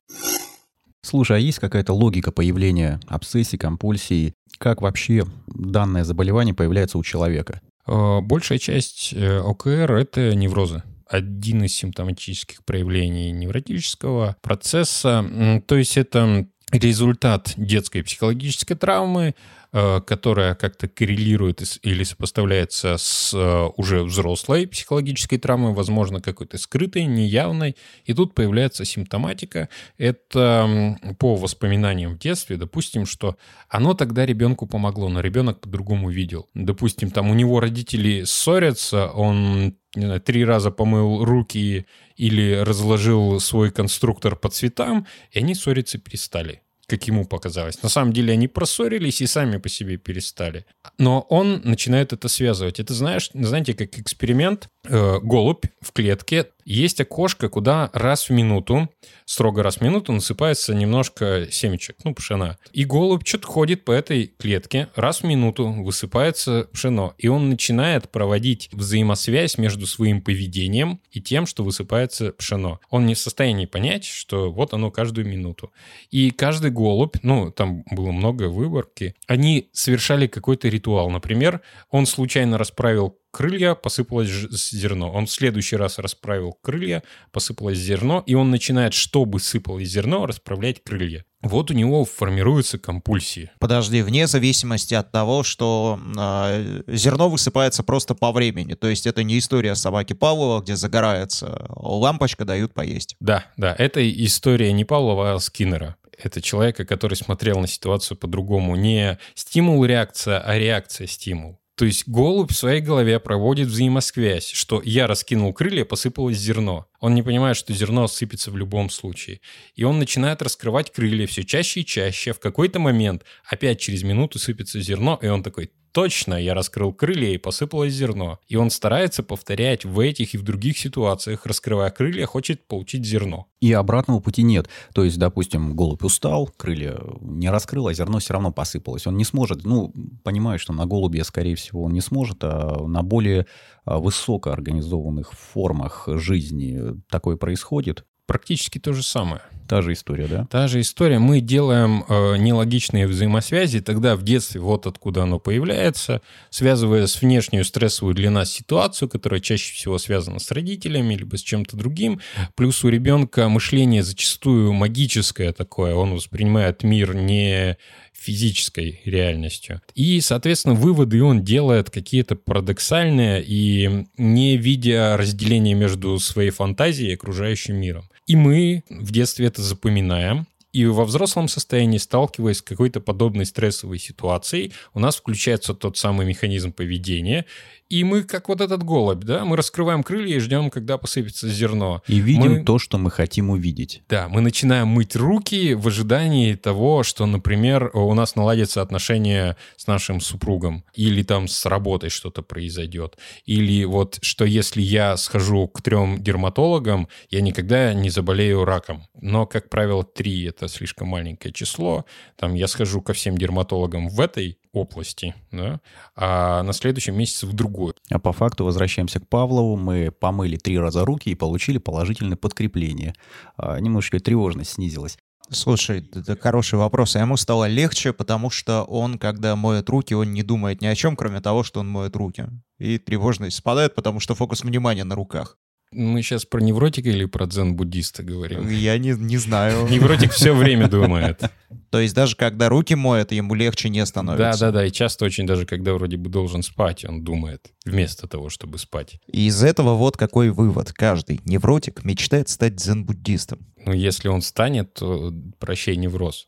Слушай, 1.01 1.37
а 1.37 1.39
есть 1.39 1.59
какая-то 1.59 1.93
логика 1.93 2.31
появления 2.31 2.99
обсессий, 3.07 3.57
компульсий? 3.57 4.33
Как 4.57 4.81
вообще 4.81 5.25
данное 5.47 6.03
заболевание 6.03 6.53
появляется 6.53 6.97
у 6.97 7.03
человека? 7.03 7.61
Э, 7.87 8.19
большая 8.21 8.57
часть 8.57 9.13
э, 9.13 9.39
ОКР– 9.39 9.91
это 9.93 10.35
неврозы 10.35 10.83
один 11.07 11.63
из 11.63 11.73
симптоматических 11.73 12.63
проявлений 12.63 13.31
невротического 13.31 14.37
процесса. 14.43 15.61
То 15.65 15.75
есть 15.75 15.97
это 15.97 16.47
результат 16.71 17.53
детской 17.57 18.03
психологической 18.03 18.77
травмы, 18.77 19.33
которая 19.71 20.55
как-то 20.55 20.87
коррелирует 20.87 21.61
или 21.83 22.03
сопоставляется 22.03 22.97
с 22.97 23.33
э, 23.35 23.69
уже 23.77 24.03
взрослой 24.03 24.67
психологической 24.67 25.37
травмой, 25.37 25.73
возможно, 25.73 26.21
какой-то 26.21 26.57
скрытой, 26.57 27.05
неявной. 27.05 27.75
И 28.05 28.13
тут 28.13 28.33
появляется 28.33 28.83
симптоматика. 28.83 29.69
Это 29.97 30.97
по 31.19 31.35
воспоминаниям 31.35 32.15
в 32.15 32.19
детстве, 32.19 32.57
допустим, 32.57 33.05
что 33.05 33.37
оно 33.67 33.93
тогда 33.93 34.25
ребенку 34.25 34.65
помогло, 34.65 35.07
но 35.09 35.21
ребенок 35.21 35.61
по-другому 35.61 36.09
видел. 36.09 36.49
Допустим, 36.55 37.11
там 37.11 37.29
у 37.29 37.35
него 37.35 37.59
родители 37.59 38.23
ссорятся, 38.23 39.07
он 39.07 39.75
не 39.95 40.05
знаю, 40.05 40.21
три 40.21 40.45
раза 40.45 40.71
помыл 40.71 41.25
руки 41.25 41.85
или 42.15 42.53
разложил 42.53 43.39
свой 43.39 43.71
конструктор 43.71 44.35
по 44.35 44.49
цветам, 44.49 45.07
и 45.31 45.39
они 45.39 45.55
ссориться 45.55 45.97
перестали 45.97 46.61
как 46.89 47.03
ему 47.07 47.25
показалось. 47.25 47.81
На 47.83 47.89
самом 47.89 48.13
деле 48.13 48.33
они 48.33 48.47
проссорились 48.47 49.21
и 49.21 49.27
сами 49.27 49.57
по 49.57 49.69
себе 49.69 49.97
перестали. 49.97 50.65
Но 50.97 51.21
он 51.29 51.61
начинает 51.63 52.13
это 52.13 52.27
связывать. 52.27 52.79
Это, 52.79 52.93
знаешь, 52.93 53.29
знаете, 53.33 53.73
как 53.73 53.97
эксперимент. 53.97 54.67
Э, 54.85 55.19
голубь 55.21 55.65
в 55.81 55.91
клетке 55.91 56.47
есть 56.69 57.01
окошко, 57.01 57.49
куда 57.49 57.89
раз 57.93 58.29
в 58.29 58.31
минуту, 58.31 58.89
строго 59.25 59.63
раз 59.63 59.77
в 59.77 59.81
минуту 59.81 60.13
насыпается 60.13 60.75
немножко 60.75 61.47
семечек, 61.49 61.97
ну, 62.03 62.13
пшена. 62.13 62.59
И 62.73 62.85
голубь 62.85 63.27
что-то 63.27 63.47
ходит 63.47 63.85
по 63.85 63.91
этой 63.91 64.27
клетке, 64.37 64.87
раз 64.95 65.21
в 65.21 65.23
минуту 65.23 65.67
высыпается 65.67 66.67
пшено. 66.71 67.15
И 67.17 67.27
он 67.27 67.49
начинает 67.49 68.09
проводить 68.09 68.69
взаимосвязь 68.71 69.57
между 69.57 69.87
своим 69.87 70.21
поведением 70.21 71.01
и 71.11 71.19
тем, 71.19 71.47
что 71.47 71.63
высыпается 71.63 72.33
пшено. 72.33 72.79
Он 72.91 73.07
не 73.07 73.15
в 73.15 73.19
состоянии 73.19 73.65
понять, 73.65 74.05
что 74.05 74.51
вот 74.51 74.73
оно 74.73 74.91
каждую 74.91 75.27
минуту. 75.27 75.71
И 76.11 76.29
каждый 76.29 76.69
голубь, 76.79 77.17
ну, 77.23 77.51
там 77.51 77.83
было 77.91 78.11
много 78.11 78.49
выборки, 78.49 79.15
они 79.27 79.69
совершали 79.73 80.27
какой-то 80.27 80.69
ритуал. 80.69 81.09
Например, 81.09 81.61
он 81.89 82.05
случайно 82.05 82.57
расправил 82.57 83.17
крылья, 83.31 83.75
посыпалось 83.75 84.29
зерно. 84.29 85.11
Он 85.11 85.25
в 85.25 85.31
следующий 85.31 85.75
раз 85.75 85.99
расправил 85.99 86.57
крылья, 86.61 87.03
посыпалось 87.31 87.77
зерно, 87.77 88.23
и 88.25 88.33
он 88.33 88.49
начинает, 88.49 88.93
чтобы 88.93 89.39
сыпалось 89.39 89.87
зерно, 89.87 90.25
расправлять 90.25 90.83
крылья. 90.83 91.25
Вот 91.41 91.71
у 91.71 91.73
него 91.73 92.03
формируются 92.03 92.77
компульсии. 92.77 93.49
Подожди, 93.59 94.01
вне 94.01 94.27
зависимости 94.27 94.93
от 94.93 95.11
того, 95.11 95.43
что 95.43 95.97
э, 96.17 96.81
зерно 96.87 97.29
высыпается 97.29 97.83
просто 97.83 98.13
по 98.13 98.33
времени. 98.33 98.73
То 98.73 98.87
есть 98.87 99.07
это 99.07 99.23
не 99.23 99.39
история 99.39 99.75
собаки 99.75 100.13
Павлова, 100.13 100.61
где 100.61 100.75
загорается 100.75 101.65
лампочка, 101.69 102.43
дают 102.43 102.73
поесть. 102.73 103.15
Да, 103.21 103.45
да, 103.55 103.73
это 103.77 104.01
история 104.25 104.73
не 104.73 104.83
Павлова, 104.83 105.33
а 105.33 105.39
Скиннера. 105.39 105.95
Это 106.21 106.41
человека, 106.41 106.85
который 106.85 107.15
смотрел 107.15 107.59
на 107.59 107.67
ситуацию 107.67 108.17
по-другому. 108.17 108.75
Не 108.75 109.19
стимул-реакция, 109.35 110.39
а 110.39 110.57
реакция-стимул. 110.57 111.59
То 111.75 111.85
есть 111.85 112.07
голубь 112.07 112.51
в 112.51 112.57
своей 112.57 112.81
голове 112.81 113.21
проводит 113.21 113.69
взаимосвязь, 113.69 114.49
что 114.49 114.81
я 114.83 115.07
раскинул 115.07 115.53
крылья, 115.53 115.85
посыпалось 115.85 116.37
зерно. 116.37 116.88
Он 116.99 117.15
не 117.15 117.23
понимает, 117.23 117.57
что 117.57 117.73
зерно 117.73 118.07
сыпется 118.07 118.51
в 118.51 118.57
любом 118.57 118.89
случае. 118.89 119.39
И 119.75 119.83
он 119.83 119.99
начинает 119.99 120.41
раскрывать 120.41 120.91
крылья 120.91 121.27
все 121.27 121.43
чаще 121.43 121.81
и 121.81 121.85
чаще. 121.85 122.33
В 122.33 122.39
какой-то 122.39 122.79
момент 122.79 123.23
опять 123.45 123.79
через 123.79 124.03
минуту 124.03 124.39
сыпется 124.39 124.81
зерно, 124.81 125.17
и 125.21 125.27
он 125.27 125.43
такой, 125.43 125.71
точно, 125.91 126.35
я 126.35 126.53
раскрыл 126.53 126.93
крылья 126.93 127.29
и 127.33 127.37
посыпалось 127.37 127.93
зерно. 127.93 128.39
И 128.47 128.55
он 128.55 128.69
старается 128.69 129.23
повторять 129.23 129.85
в 129.85 129.99
этих 129.99 130.33
и 130.33 130.37
в 130.37 130.43
других 130.43 130.77
ситуациях, 130.77 131.45
раскрывая 131.45 131.89
крылья, 131.89 132.25
хочет 132.25 132.67
получить 132.67 133.05
зерно. 133.05 133.47
И 133.59 133.73
обратного 133.73 134.19
пути 134.19 134.43
нет. 134.43 134.69
То 134.93 135.03
есть, 135.03 135.17
допустим, 135.17 135.75
голубь 135.75 136.03
устал, 136.03 136.47
крылья 136.57 136.97
не 137.21 137.49
раскрыл, 137.49 137.87
а 137.87 137.93
зерно 137.93 138.19
все 138.19 138.33
равно 138.33 138.51
посыпалось. 138.51 139.07
Он 139.07 139.17
не 139.17 139.25
сможет, 139.25 139.65
ну, 139.65 139.93
понимаю, 140.23 140.59
что 140.59 140.73
на 140.73 140.85
голубе, 140.85 141.23
скорее 141.23 141.55
всего, 141.55 141.83
он 141.83 141.93
не 141.93 142.01
сможет, 142.01 142.37
а 142.43 142.85
на 142.87 143.03
более 143.03 143.47
а, 143.85 143.99
высокоорганизованных 143.99 145.33
формах 145.33 146.07
жизни 146.07 146.88
такое 147.09 147.37
происходит. 147.37 148.05
Практически 148.25 148.77
то 148.77 148.93
же 148.93 149.01
самое. 149.01 149.41
Та 149.69 149.83
же 149.83 149.93
история, 149.93 150.27
да? 150.27 150.47
Та 150.49 150.67
же 150.67 150.81
история. 150.81 151.19
Мы 151.19 151.41
делаем 151.41 152.03
э, 152.09 152.37
нелогичные 152.37 153.07
взаимосвязи, 153.07 153.81
тогда 153.81 154.15
в 154.15 154.23
детстве 154.23 154.59
вот 154.61 154.87
откуда 154.87 155.23
оно 155.23 155.37
появляется, 155.37 156.21
связывая 156.49 157.05
с 157.05 157.21
внешнюю 157.21 157.63
стрессовую 157.63 158.15
для 158.15 158.31
нас 158.31 158.51
ситуацию, 158.51 159.09
которая 159.09 159.39
чаще 159.39 159.73
всего 159.73 159.99
связана 159.99 160.39
с 160.39 160.51
родителями, 160.51 161.13
либо 161.13 161.37
с 161.37 161.41
чем-то 161.41 161.77
другим. 161.77 162.19
Плюс 162.55 162.83
у 162.83 162.89
ребенка 162.89 163.47
мышление 163.47 164.01
зачастую 164.01 164.73
магическое 164.73 165.51
такое, 165.51 165.93
он 165.93 166.13
воспринимает 166.13 166.81
мир 166.81 167.15
не 167.15 167.77
физической 168.19 169.01
реальностью. 169.05 169.81
И, 169.95 170.19
соответственно, 170.21 170.75
выводы 170.75 171.23
он 171.23 171.43
делает 171.43 171.89
какие-то 171.89 172.35
парадоксальные 172.35 173.43
и 173.45 174.05
не 174.17 174.57
видя 174.57 175.15
разделения 175.17 175.73
между 175.73 176.19
своей 176.19 176.49
фантазией 176.49 177.11
и 177.11 177.15
окружающим 177.15 177.75
миром. 177.75 178.09
И 178.27 178.35
мы 178.35 178.83
в 178.89 179.11
детстве 179.11 179.47
это 179.47 179.61
запоминаем, 179.61 180.47
и 180.71 180.85
во 180.85 181.03
взрослом 181.05 181.47
состоянии, 181.47 181.97
сталкиваясь 181.97 182.57
с 182.57 182.61
какой-то 182.61 182.99
подобной 182.99 183.45
стрессовой 183.45 183.97
ситуацией, 183.97 184.71
у 184.93 184.99
нас 184.99 185.15
включается 185.15 185.73
тот 185.73 185.97
самый 185.97 186.27
механизм 186.27 186.71
поведения, 186.71 187.45
и 187.89 188.03
мы, 188.03 188.23
как 188.23 188.49
вот 188.49 188.61
этот 188.61 188.83
голубь, 188.83 189.23
да, 189.23 189.45
мы 189.45 189.57
раскрываем 189.57 190.03
крылья 190.03 190.35
и 190.35 190.39
ждем, 190.39 190.69
когда 190.69 190.97
посыпется 190.97 191.49
зерно. 191.49 192.03
И 192.07 192.19
видим 192.19 192.53
Мы- 192.53 192.63
то, 192.63 192.77
что 192.77 192.97
мы 192.97 193.09
хотим 193.09 193.49
увидеть. 193.49 194.03
Да, 194.07 194.29
мы 194.29 194.41
начинаем 194.41 194.87
мыть 194.89 195.15
руки 195.15 195.73
в 195.73 195.87
ожидании 195.87 196.53
того, 196.53 197.03
что, 197.03 197.25
например, 197.25 197.89
у 197.93 198.13
нас 198.13 198.35
наладятся 198.35 198.81
отношения 198.81 199.57
с 199.75 199.87
нашим 199.87 200.21
супругом, 200.21 200.83
или 200.93 201.23
там 201.23 201.47
с 201.47 201.65
работой 201.65 202.09
что-то 202.09 202.43
произойдет, 202.43 203.17
или 203.45 203.83
вот 203.85 204.19
что 204.21 204.45
если 204.45 204.81
я 204.81 205.17
схожу 205.17 205.67
к 205.67 205.81
трем 205.81 206.21
дерматологам, 206.21 207.07
я 207.29 207.41
никогда 207.41 207.93
не 207.93 208.09
заболею 208.09 208.65
раком. 208.65 209.03
Но, 209.19 209.47
как 209.47 209.69
правило, 209.69 210.03
три— 210.03 210.43
это 210.45 210.67
слишком 210.67 211.07
маленькое 211.07 211.53
число. 211.53 212.05
Там 212.37 212.53
я 212.53 212.67
схожу 212.67 213.01
ко 213.01 213.13
всем 213.13 213.37
дерматологам 213.37 214.09
в 214.09 214.19
этой 214.19 214.59
области, 214.73 215.35
да, 215.51 215.79
а 216.15 216.63
на 216.63 216.73
следующем 216.73 217.17
месяце 217.17 217.47
в 217.47 217.53
другой. 217.53 217.93
А 218.11 218.19
по 218.19 218.33
факту 218.33 218.65
возвращаемся 218.65 219.19
к 219.19 219.27
Павлову. 219.27 219.75
Мы 219.77 220.11
помыли 220.11 220.57
три 220.57 220.77
раза 220.77 221.05
руки 221.05 221.29
и 221.29 221.35
получили 221.35 221.77
положительное 221.77 222.37
подкрепление. 222.37 223.15
А, 223.57 223.79
Немножечко 223.79 224.19
тревожность 224.19 224.71
снизилась. 224.71 225.17
Слушай, 225.51 226.07
это 226.13 226.37
хороший 226.37 226.77
вопрос. 226.77 227.15
А 227.15 227.19
ему 227.19 227.35
стало 227.35 227.67
легче, 227.67 228.13
потому 228.13 228.51
что 228.51 228.83
он, 228.83 229.17
когда 229.17 229.55
моет 229.55 229.89
руки, 229.89 230.13
он 230.13 230.31
не 230.31 230.43
думает 230.43 230.81
ни 230.81 230.85
о 230.85 230.95
чем, 230.95 231.15
кроме 231.15 231.41
того, 231.41 231.63
что 231.63 231.79
он 231.79 231.89
моет 231.89 232.15
руки. 232.15 232.47
И 232.77 232.99
тревожность 232.99 233.57
спадает, 233.57 233.95
потому 233.95 234.19
что 234.19 234.35
фокус 234.35 234.63
внимания 234.63 235.03
на 235.03 235.15
руках. 235.15 235.57
Мы 235.91 236.21
сейчас 236.21 236.45
про 236.45 236.61
невротика 236.61 237.09
или 237.09 237.25
про 237.25 237.47
дзен-буддиста 237.47 238.21
говорим? 238.21 238.69
Я 238.69 238.97
не, 238.99 239.09
не 239.11 239.37
знаю. 239.37 239.87
Невротик 239.89 240.31
все 240.31 240.53
время 240.55 240.87
думает. 240.87 241.41
То 241.89 241.99
есть 241.99 242.13
даже 242.13 242.35
когда 242.35 242.69
руки 242.69 242.93
моет, 242.93 243.31
ему 243.31 243.55
легче 243.55 243.89
не 243.89 244.01
Да, 244.01 244.05
становится. 244.05 244.59
да, 244.59 244.71
да. 244.71 244.85
И 244.85 244.91
часто 244.91 245.25
очень 245.25 245.47
даже, 245.47 245.65
когда 245.65 245.93
вроде 245.95 246.17
бы 246.17 246.29
должен 246.29 246.61
спать, 246.61 247.05
он 247.05 247.23
думает 247.23 247.71
вместо 247.85 248.27
того, 248.27 248.49
чтобы 248.49 248.77
спать. 248.77 249.19
И 249.31 249.47
из 249.47 249.63
этого 249.63 249.95
вот 249.95 250.15
какой 250.15 250.51
вывод. 250.51 250.93
Каждый 250.93 251.41
невротик 251.45 252.03
мечтает 252.03 252.49
стать 252.49 252.75
дзен-буддистом. 252.75 253.59
Но 253.85 253.93
если 253.93 254.27
он 254.27 254.43
станет, 254.43 254.93
то 254.93 255.33
прощай 255.57 255.95
невроз. 255.95 256.45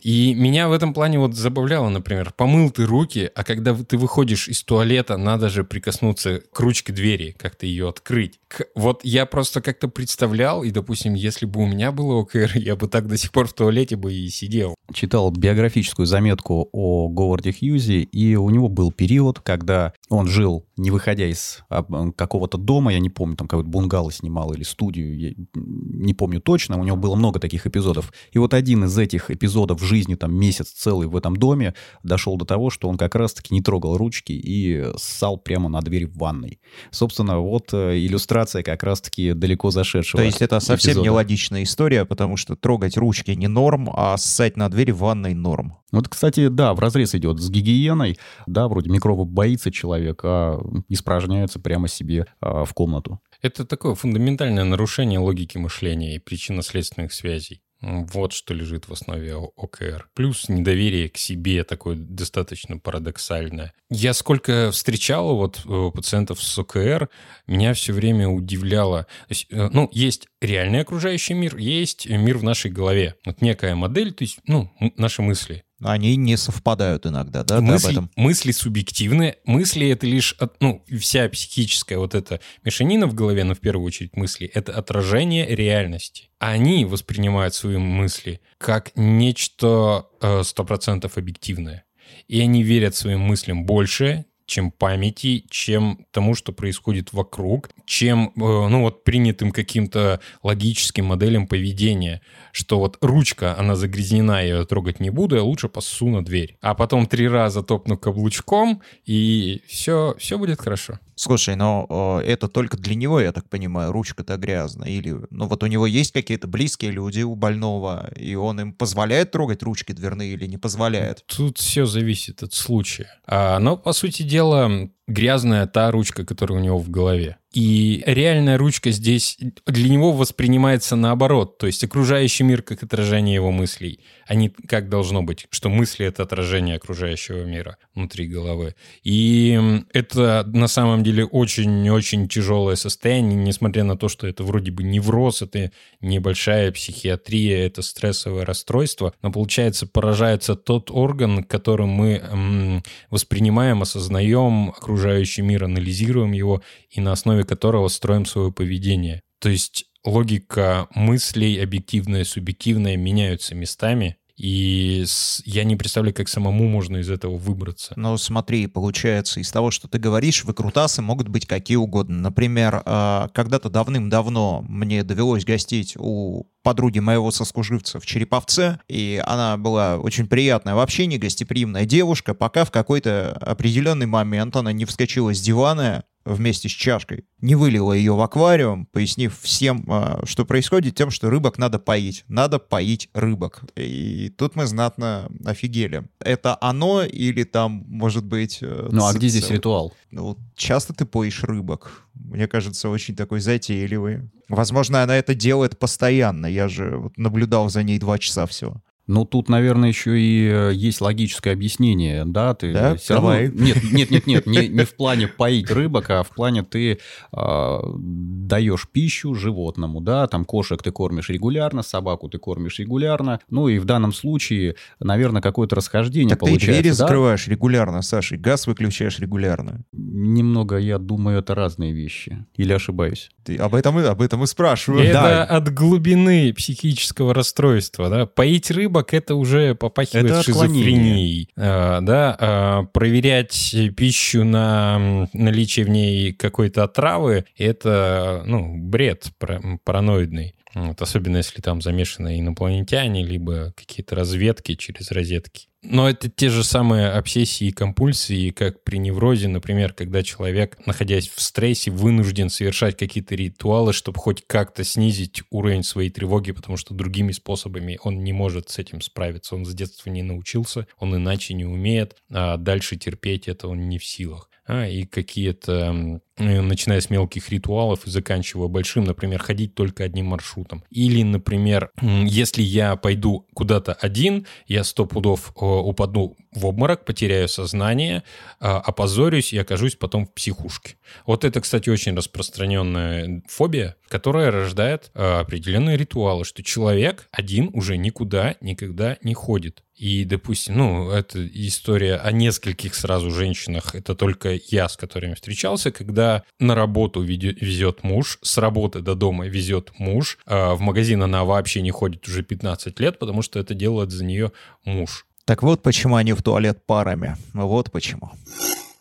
И 0.00 0.32
меня 0.32 0.68
в 0.68 0.72
этом 0.72 0.94
плане 0.94 1.18
вот 1.18 1.34
забавляло, 1.34 1.88
например, 1.88 2.32
помыл 2.36 2.70
ты 2.70 2.86
руки, 2.86 3.28
а 3.34 3.42
когда 3.42 3.74
ты 3.74 3.98
выходишь 3.98 4.46
из 4.46 4.62
туалета, 4.62 5.16
надо 5.16 5.48
же 5.48 5.64
прикоснуться 5.64 6.40
к 6.52 6.60
ручке 6.60 6.92
двери, 6.92 7.34
как-то 7.36 7.66
ее 7.66 7.88
открыть. 7.88 8.38
Вот 8.74 9.00
я 9.04 9.26
просто 9.26 9.60
как-то 9.60 9.88
представлял, 9.88 10.62
и, 10.62 10.70
допустим, 10.70 11.14
если 11.14 11.46
бы 11.46 11.62
у 11.62 11.66
меня 11.66 11.92
было 11.92 12.20
ОКР, 12.20 12.52
я 12.56 12.76
бы 12.76 12.88
так 12.88 13.06
до 13.06 13.16
сих 13.16 13.32
пор 13.32 13.46
в 13.46 13.52
туалете 13.52 13.96
бы 13.96 14.12
и 14.12 14.28
сидел. 14.28 14.74
Читал 14.92 15.30
биографическую 15.30 16.06
заметку 16.06 16.68
о 16.72 17.08
Говарде 17.08 17.52
Хьюзи, 17.52 18.02
и 18.02 18.36
у 18.36 18.48
него 18.50 18.68
был 18.68 18.90
период, 18.90 19.40
когда 19.40 19.92
он 20.08 20.28
жил, 20.28 20.66
не 20.76 20.90
выходя 20.90 21.26
из 21.26 21.60
а, 21.68 21.84
какого-то 22.16 22.56
дома, 22.56 22.92
я 22.92 23.00
не 23.00 23.10
помню, 23.10 23.36
там 23.36 23.48
какой-то 23.48 23.68
бунгало 23.68 24.10
снимал 24.10 24.52
или 24.54 24.62
студию, 24.62 25.18
я 25.18 25.32
не 25.54 26.14
помню 26.14 26.40
точно, 26.40 26.80
у 26.80 26.84
него 26.84 26.96
было 26.96 27.16
много 27.16 27.40
таких 27.40 27.66
эпизодов. 27.66 28.12
И 28.32 28.38
вот 28.38 28.54
один 28.54 28.84
из 28.84 28.96
этих 28.96 29.30
эпизодов 29.30 29.80
в 29.80 29.84
жизни, 29.84 30.14
там 30.14 30.34
месяц 30.34 30.68
целый 30.70 31.08
в 31.08 31.16
этом 31.16 31.36
доме, 31.36 31.74
дошел 32.02 32.36
до 32.36 32.44
того, 32.44 32.70
что 32.70 32.88
он 32.88 32.96
как 32.96 33.14
раз-таки 33.14 33.52
не 33.52 33.60
трогал 33.60 33.96
ручки 33.96 34.32
и 34.32 34.86
ссал 34.96 35.36
прямо 35.36 35.68
на 35.68 35.80
дверь 35.80 36.06
в 36.06 36.16
ванной. 36.16 36.60
Собственно, 36.90 37.40
вот 37.40 37.74
э, 37.74 37.98
иллюстрация 38.38 38.62
как 38.62 38.82
раз-таки 38.82 39.32
далеко 39.32 39.70
зашедшего 39.70 40.22
То 40.22 40.26
есть 40.26 40.42
это 40.42 40.60
совсем 40.60 40.92
эпизода. 40.92 41.06
нелогичная 41.06 41.62
история, 41.62 42.04
потому 42.04 42.36
что 42.36 42.56
трогать 42.56 42.96
ручки 42.96 43.32
не 43.32 43.48
норм, 43.48 43.90
а 43.92 44.16
ссать 44.16 44.56
на 44.56 44.68
двери 44.68 44.92
в 44.92 44.98
ванной 44.98 45.34
норм. 45.34 45.78
Вот, 45.90 46.08
кстати, 46.08 46.48
да, 46.48 46.74
в 46.74 46.80
разрез 46.80 47.14
идет 47.14 47.38
с 47.38 47.50
гигиеной. 47.50 48.18
Да, 48.46 48.68
вроде 48.68 48.90
микробов 48.90 49.28
боится 49.28 49.70
человек, 49.70 50.20
а 50.24 50.60
испражняется 50.88 51.58
прямо 51.60 51.88
себе 51.88 52.26
а, 52.40 52.64
в 52.64 52.74
комнату. 52.74 53.20
Это 53.40 53.64
такое 53.64 53.94
фундаментальное 53.94 54.64
нарушение 54.64 55.18
логики 55.18 55.58
мышления 55.58 56.16
и 56.16 56.18
причинно-следственных 56.18 57.12
связей. 57.12 57.62
Вот 57.80 58.32
что 58.32 58.54
лежит 58.54 58.88
в 58.88 58.92
основе 58.92 59.34
ОКР. 59.34 60.08
Плюс 60.14 60.48
недоверие 60.48 61.08
к 61.08 61.16
себе 61.16 61.62
такое 61.62 61.96
достаточно 61.96 62.78
парадоксальное. 62.78 63.72
Я 63.88 64.14
сколько 64.14 64.70
встречал 64.72 65.36
вот 65.36 65.62
э, 65.64 65.90
пациентов 65.94 66.42
с 66.42 66.58
ОКР, 66.58 67.08
меня 67.46 67.74
все 67.74 67.92
время 67.92 68.28
удивляло. 68.28 69.06
Есть, 69.28 69.46
э, 69.50 69.70
ну, 69.72 69.88
есть 69.92 70.26
реальный 70.40 70.80
окружающий 70.80 71.34
мир, 71.34 71.56
есть 71.56 72.08
мир 72.08 72.38
в 72.38 72.42
нашей 72.42 72.70
голове. 72.70 73.14
Вот 73.24 73.42
некая 73.42 73.76
модель, 73.76 74.12
то 74.12 74.24
есть, 74.24 74.40
ну, 74.46 74.72
наши 74.96 75.22
мысли. 75.22 75.64
Они 75.80 76.16
не 76.16 76.36
совпадают 76.36 77.06
иногда, 77.06 77.44
да, 77.44 77.58
ты 77.58 77.58
об 77.58 77.62
мысли, 77.64 77.92
этом? 77.92 78.10
мысли 78.16 78.50
субъективны. 78.52 79.36
Мысли— 79.44 79.88
это 79.90 80.06
лишь, 80.06 80.32
от- 80.38 80.60
ну, 80.60 80.84
вся 80.98 81.28
психическая 81.28 81.98
вот 81.98 82.14
эта 82.14 82.40
мешанина 82.64 83.06
в 83.06 83.14
голове, 83.14 83.44
но 83.44 83.54
в 83.54 83.60
первую 83.60 83.86
очередь 83.86 84.16
мысли, 84.16 84.50
это 84.52 84.76
отражение 84.76 85.46
реальности. 85.54 86.30
Они 86.40 86.84
воспринимают 86.84 87.54
свои 87.54 87.76
мысли 87.76 88.40
как 88.58 88.90
нечто 88.96 90.06
э, 90.20 90.40
100% 90.42 91.10
объективное. 91.16 91.84
И 92.26 92.40
они 92.40 92.62
верят 92.62 92.96
своим 92.96 93.20
мыслям 93.20 93.64
больше, 93.64 94.24
чем 94.48 94.72
памяти, 94.72 95.44
чем 95.50 96.06
тому, 96.10 96.34
что 96.34 96.52
происходит 96.52 97.12
вокруг, 97.12 97.68
чем, 97.84 98.32
э, 98.34 98.40
ну, 98.40 98.80
вот 98.80 99.04
принятым 99.04 99.52
каким-то 99.52 100.20
логическим 100.42 101.04
моделям 101.04 101.46
поведения, 101.46 102.22
что 102.52 102.78
вот 102.78 102.96
ручка, 103.02 103.56
она 103.58 103.76
загрязнена, 103.76 104.40
я 104.40 104.56
ее 104.58 104.66
трогать 104.66 105.00
не 105.00 105.10
буду, 105.10 105.36
я 105.36 105.42
лучше 105.42 105.68
посу 105.68 106.08
на 106.08 106.24
дверь. 106.24 106.56
А 106.62 106.74
потом 106.74 107.06
три 107.06 107.28
раза 107.28 107.62
топну 107.62 107.98
каблучком, 107.98 108.82
и 109.04 109.62
все, 109.68 110.16
все 110.18 110.38
будет 110.38 110.60
хорошо. 110.60 110.98
Слушай, 111.18 111.56
но 111.56 112.20
э, 112.22 112.30
это 112.30 112.46
только 112.46 112.76
для 112.76 112.94
него, 112.94 113.20
я 113.20 113.32
так 113.32 113.48
понимаю, 113.48 113.90
ручка-то 113.90 114.36
грязная. 114.36 114.88
Или, 114.88 115.16
ну 115.30 115.48
вот 115.48 115.64
у 115.64 115.66
него 115.66 115.84
есть 115.84 116.12
какие-то 116.12 116.46
близкие 116.46 116.92
люди 116.92 117.22
у 117.22 117.34
больного, 117.34 118.08
и 118.14 118.36
он 118.36 118.60
им 118.60 118.72
позволяет 118.72 119.32
трогать 119.32 119.64
ручки 119.64 119.90
дверные 119.90 120.34
или 120.34 120.46
не 120.46 120.58
позволяет? 120.58 121.24
Тут 121.26 121.58
все 121.58 121.86
зависит 121.86 122.44
от 122.44 122.54
случая. 122.54 123.08
А, 123.26 123.58
но, 123.58 123.76
по 123.76 123.92
сути 123.92 124.22
дела, 124.22 124.88
грязная 125.08 125.66
та 125.66 125.90
ручка, 125.90 126.24
которая 126.24 126.60
у 126.60 126.62
него 126.62 126.78
в 126.78 126.88
голове. 126.88 127.38
И 127.52 128.02
реальная 128.04 128.58
ручка 128.58 128.90
здесь 128.90 129.38
для 129.66 129.88
него 129.88 130.12
воспринимается 130.12 130.96
наоборот. 130.96 131.56
То 131.56 131.66
есть 131.66 131.82
окружающий 131.82 132.44
мир 132.44 132.60
как 132.60 132.82
отражение 132.82 133.36
его 133.36 133.50
мыслей, 133.50 134.00
а 134.26 134.34
не 134.34 134.50
как 134.50 134.90
должно 134.90 135.22
быть, 135.22 135.46
что 135.48 135.70
мысли— 135.70 136.04
это 136.06 136.24
отражение 136.24 136.76
окружающего 136.76 137.44
мира 137.44 137.78
внутри 137.94 138.26
головы. 138.26 138.74
И 139.02 139.58
это 139.94 140.44
на 140.46 140.68
самом 140.68 141.02
деле 141.02 141.24
очень-очень 141.24 142.28
тяжелое 142.28 142.76
состояние, 142.76 143.36
несмотря 143.36 143.82
на 143.84 143.96
то, 143.96 144.08
что 144.08 144.26
это 144.26 144.44
вроде 144.44 144.70
бы 144.70 144.82
невроз, 144.82 145.40
это 145.40 145.72
небольшая 146.02 146.70
психиатрия, 146.70 147.66
это 147.66 147.80
стрессовое 147.80 148.44
расстройство, 148.44 149.14
но 149.22 149.32
получается 149.32 149.86
поражается 149.86 150.54
тот 150.54 150.90
орган, 150.90 151.42
которым 151.44 151.88
мы 151.88 152.16
м, 152.16 152.82
воспринимаем, 153.08 153.80
осознаем 153.80 154.68
окружающий 154.68 155.40
мир, 155.40 155.64
анализируем 155.64 156.32
его 156.32 156.62
и 156.90 157.00
на 157.00 157.12
основе 157.12 157.37
которого 157.44 157.88
строим 157.88 158.26
свое 158.26 158.52
поведение. 158.52 159.22
То 159.40 159.48
есть 159.48 159.86
логика 160.04 160.88
мыслей, 160.94 161.58
объективная, 161.58 162.24
субъективная, 162.24 162.96
меняются 162.96 163.54
местами, 163.54 164.16
и 164.38 165.04
я 165.46 165.64
не 165.64 165.74
представляю, 165.74 166.14
как 166.14 166.28
самому 166.28 166.68
можно 166.68 166.98
из 166.98 167.10
этого 167.10 167.36
выбраться. 167.36 167.92
Ну, 167.96 168.16
смотри, 168.18 168.68
получается, 168.68 169.40
из 169.40 169.50
того, 169.50 169.72
что 169.72 169.88
ты 169.88 169.98
говоришь, 169.98 170.44
выкрутасы 170.44 171.02
могут 171.02 171.26
быть 171.26 171.44
какие 171.44 171.76
угодно. 171.76 172.16
Например, 172.20 172.80
э, 172.86 173.28
когда-то 173.34 173.68
давным-давно 173.68 174.64
мне 174.68 175.02
довелось 175.02 175.44
гостить 175.44 175.96
у 175.98 176.44
подруги 176.62 177.00
моего 177.00 177.32
сослуживца 177.32 177.98
в 177.98 178.06
Череповце, 178.06 178.78
и 178.86 179.20
она 179.26 179.56
была 179.56 179.98
очень 179.98 180.28
приятная 180.28 180.76
в 180.76 180.78
общении, 180.78 181.18
гостеприимная 181.18 181.84
девушка, 181.84 182.32
пока 182.32 182.64
в 182.64 182.70
какой-то 182.70 183.32
определенный 183.40 184.06
момент 184.06 184.54
она 184.54 184.72
не 184.72 184.84
вскочила 184.84 185.34
с 185.34 185.40
дивана 185.40 186.04
вместе 186.34 186.68
с 186.68 186.72
чашкой, 186.72 187.24
не 187.40 187.54
вылила 187.54 187.92
ее 187.92 188.14
в 188.14 188.20
аквариум, 188.20 188.86
пояснив 188.86 189.38
всем, 189.40 189.84
а, 189.88 190.20
что 190.24 190.44
происходит 190.44 190.94
тем, 190.94 191.10
что 191.10 191.30
рыбок 191.30 191.58
надо 191.58 191.78
поить. 191.78 192.24
Надо 192.28 192.58
поить 192.58 193.08
рыбок. 193.14 193.62
И 193.76 194.32
тут 194.36 194.56
мы 194.56 194.66
знатно 194.66 195.30
офигели. 195.44 196.04
Это 196.20 196.56
оно 196.60 197.02
или 197.02 197.44
там, 197.44 197.84
может 197.88 198.24
быть... 198.24 198.58
э, 198.60 198.88
Ну 198.90 199.06
а 199.06 199.12
где 199.14 199.28
здесь 199.28 199.50
ритуал? 199.50 199.92
Ну, 200.10 200.36
часто 200.54 200.94
ты 200.94 201.04
поишь 201.04 201.42
рыбок. 201.44 202.02
Мне 202.14 202.46
кажется, 202.48 202.88
очень 202.88 203.14
такой 203.14 203.40
затейливый. 203.40 204.30
Возможно, 204.48 205.02
она 205.02 205.16
это 205.16 205.34
делает 205.34 205.78
постоянно. 205.78 206.46
Я 206.46 206.68
же 206.68 207.10
наблюдал 207.16 207.68
за 207.68 207.82
ней 207.82 207.98
два 207.98 208.18
часа 208.18 208.46
всего. 208.46 208.82
Ну, 209.08 209.24
тут, 209.24 209.48
наверное, 209.48 209.88
еще 209.88 210.20
и 210.20 210.46
э, 210.46 210.72
есть 210.74 211.00
логическое 211.00 211.52
объяснение, 211.52 212.24
да? 212.26 212.54
Ты 212.54 212.72
Да? 212.74 212.94
всё 212.96 213.14
равно-. 213.14 213.40
Нет, 213.46 213.82
нет, 213.90 214.10
нет, 214.10 214.26
нет, 214.26 214.46
не, 214.46 214.68
не 214.68 214.84
в 214.84 214.94
плане 214.96 215.26
поить 215.28 215.70
рыбок, 215.70 216.10
а 216.10 216.22
в 216.22 216.28
плане 216.28 216.62
ты 216.62 216.98
а, 217.32 217.80
даешь 217.96 218.86
пищу 218.92 219.34
животному, 219.34 220.00
да? 220.02 220.26
Там 220.26 220.44
кошек 220.44 220.82
ты 220.82 220.90
кормишь 220.92 221.30
регулярно, 221.30 221.82
собаку 221.82 222.28
ты 222.28 222.36
кормишь 222.38 222.78
регулярно. 222.78 223.40
Ну, 223.48 223.68
и 223.68 223.78
в 223.78 223.86
данном 223.86 224.12
случае, 224.12 224.74
наверное, 225.00 225.40
какое-то 225.40 225.76
расхождение 225.76 226.30
Так 226.36 226.40
ты 226.40 226.46
получается, 226.46 226.82
двери 226.82 226.88
да? 226.90 226.94
закрываешь 226.94 227.48
регулярно, 227.48 228.02
Саша, 228.02 228.34
и 228.34 228.38
газ 228.38 228.66
выключаешь 228.66 229.18
регулярно. 229.18 229.84
Немного, 229.92 230.76
я 230.76 230.98
думаю, 230.98 231.38
это 231.38 231.54
разные 231.54 231.92
вещи. 231.94 232.44
Или 232.56 232.74
ошибаюсь? 232.74 233.30
Ты 233.42 233.56
об 233.56 233.74
этом 233.74 233.98
и 234.00 234.02
об 234.04 234.20
этом 234.20 234.42
и 234.44 234.46
спрашиваю. 234.46 235.02
Это 235.04 235.12
Да. 235.12 235.44
от 235.44 235.72
глубины 235.72 236.52
психического 236.52 237.32
расстройства, 237.32 238.10
да. 238.10 238.26
Поить 238.26 238.70
рыбок 238.70 238.97
это 239.14 239.34
уже 239.34 239.74
попахивает 239.74 240.26
Это 240.26 240.42
шизофренией, 240.42 241.48
А, 241.56 242.00
да. 242.00 242.36
А, 242.38 242.82
проверять 242.84 243.74
пищу 243.96 244.44
на 244.44 245.28
наличие 245.32 245.84
в 245.86 245.88
ней 245.88 246.32
какой-то 246.32 246.84
отравы 246.84 247.44
это, 247.56 248.42
ну, 248.46 248.76
бред 248.76 249.30
пара- 249.38 249.78
параноидный. 249.84 250.54
Вот, 250.74 251.00
особенно 251.00 251.38
если 251.38 251.60
там 251.60 251.80
замешаны 251.80 252.38
инопланетяне, 252.38 253.24
либо 253.24 253.72
какие-то 253.76 254.14
разведки 254.14 254.74
через 254.74 255.10
розетки. 255.10 255.68
Но 255.82 256.08
это 256.08 256.28
те 256.28 256.48
же 256.48 256.64
самые 256.64 257.08
обсессии 257.08 257.68
и 257.68 257.72
компульсии, 257.72 258.50
как 258.50 258.82
при 258.82 258.98
неврозе, 258.98 259.46
например, 259.46 259.92
когда 259.92 260.24
человек, 260.24 260.76
находясь 260.86 261.28
в 261.28 261.40
стрессе, 261.40 261.92
вынужден 261.92 262.50
совершать 262.50 262.96
какие-то 262.96 263.36
ритуалы, 263.36 263.92
чтобы 263.92 264.18
хоть 264.18 264.44
как-то 264.46 264.82
снизить 264.82 265.42
уровень 265.50 265.84
своей 265.84 266.10
тревоги, 266.10 266.50
потому 266.50 266.76
что 266.76 266.94
другими 266.94 267.30
способами 267.30 267.98
он 268.02 268.24
не 268.24 268.32
может 268.32 268.70
с 268.70 268.78
этим 268.78 269.00
справиться. 269.00 269.54
Он 269.54 269.64
с 269.64 269.72
детства 269.72 270.10
не 270.10 270.24
научился, 270.24 270.88
он 270.98 271.14
иначе 271.14 271.54
не 271.54 271.64
умеет, 271.64 272.16
а 272.30 272.56
дальше 272.56 272.96
терпеть 272.96 273.46
это 273.46 273.68
он 273.68 273.88
не 273.88 273.98
в 273.98 274.04
силах. 274.04 274.50
А, 274.66 274.86
и 274.86 275.04
какие-то, 275.04 276.20
начиная 276.38 277.00
с 277.00 277.10
мелких 277.10 277.50
ритуалов 277.50 278.06
и 278.06 278.10
заканчивая 278.10 278.68
большим, 278.68 279.04
например, 279.04 279.42
ходить 279.42 279.74
только 279.74 280.04
одним 280.04 280.26
маршрутом. 280.26 280.84
Или, 280.90 281.22
например, 281.22 281.90
если 282.00 282.62
я 282.62 282.96
пойду 282.96 283.46
куда-то 283.54 283.92
один, 283.94 284.46
я 284.66 284.84
сто 284.84 285.06
пудов 285.06 285.52
э, 285.56 285.64
упаду 285.64 286.36
в 286.52 286.66
обморок, 286.66 287.04
потеряю 287.04 287.48
сознание, 287.48 288.22
а, 288.58 288.78
опозорюсь 288.78 289.52
и 289.52 289.58
окажусь 289.58 289.96
потом 289.96 290.26
в 290.26 290.32
психушке. 290.32 290.96
Вот 291.26 291.44
это, 291.44 291.60
кстати, 291.60 291.90
очень 291.90 292.16
распространенная 292.16 293.42
фобия, 293.48 293.96
которая 294.08 294.50
рождает 294.50 295.10
определенные 295.14 295.96
ритуалы, 295.96 296.44
что 296.44 296.62
человек 296.62 297.28
один 297.30 297.70
уже 297.74 297.96
никуда 297.96 298.56
никогда 298.60 299.18
не 299.22 299.34
ходит. 299.34 299.82
И, 299.98 300.24
допустим, 300.24 300.78
ну, 300.78 301.10
это 301.10 301.44
история 301.44 302.16
о 302.16 302.30
нескольких 302.30 302.94
сразу 302.94 303.32
женщинах. 303.32 303.96
Это 303.96 304.14
только 304.14 304.58
я, 304.68 304.88
с 304.88 304.96
которыми 304.96 305.34
встречался, 305.34 305.90
когда 305.90 306.27
на 306.60 306.74
работу 306.74 307.22
везет 307.22 308.02
муж, 308.02 308.38
с 308.42 308.58
работы 308.58 309.00
до 309.00 309.14
дома 309.14 309.46
везет 309.46 309.92
муж, 309.98 310.38
а 310.46 310.74
в 310.74 310.80
магазин 310.80 311.22
она 311.22 311.44
вообще 311.44 311.82
не 311.82 311.90
ходит 311.90 312.26
уже 312.28 312.42
15 312.42 313.00
лет, 313.00 313.18
потому 313.18 313.42
что 313.42 313.58
это 313.58 313.74
делает 313.74 314.10
за 314.10 314.24
нее 314.24 314.52
муж. 314.84 315.26
Так 315.44 315.62
вот 315.62 315.82
почему 315.82 316.16
они 316.16 316.34
в 316.34 316.42
туалет 316.42 316.84
парами. 316.84 317.36
Вот 317.54 317.90
почему. 317.90 318.30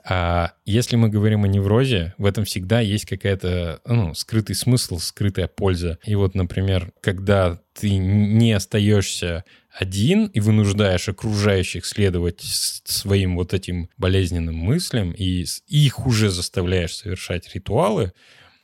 А 0.09 0.53
если 0.65 0.95
мы 0.95 1.09
говорим 1.09 1.43
о 1.43 1.49
неврозе, 1.49 2.13
в 2.17 2.25
этом 2.25 2.45
всегда 2.45 2.79
есть 2.79 3.05
какая-то, 3.05 3.81
ну, 3.85 4.13
скрытый 4.13 4.55
смысл, 4.55 4.99
скрытая 4.99 5.47
польза. 5.47 5.99
И 6.05 6.15
вот, 6.15 6.33
например, 6.33 6.93
когда 7.01 7.59
ты 7.73 7.97
не 7.97 8.53
остаешься 8.53 9.43
один 9.69 10.27
и 10.27 10.39
вынуждаешь 10.39 11.09
окружающих 11.09 11.85
следовать 11.85 12.39
своим 12.41 13.35
вот 13.35 13.53
этим 13.53 13.89
болезненным 13.97 14.55
мыслям, 14.55 15.11
и 15.11 15.45
их 15.67 16.07
уже 16.07 16.29
заставляешь 16.29 16.95
совершать 16.95 17.53
ритуалы, 17.53 18.13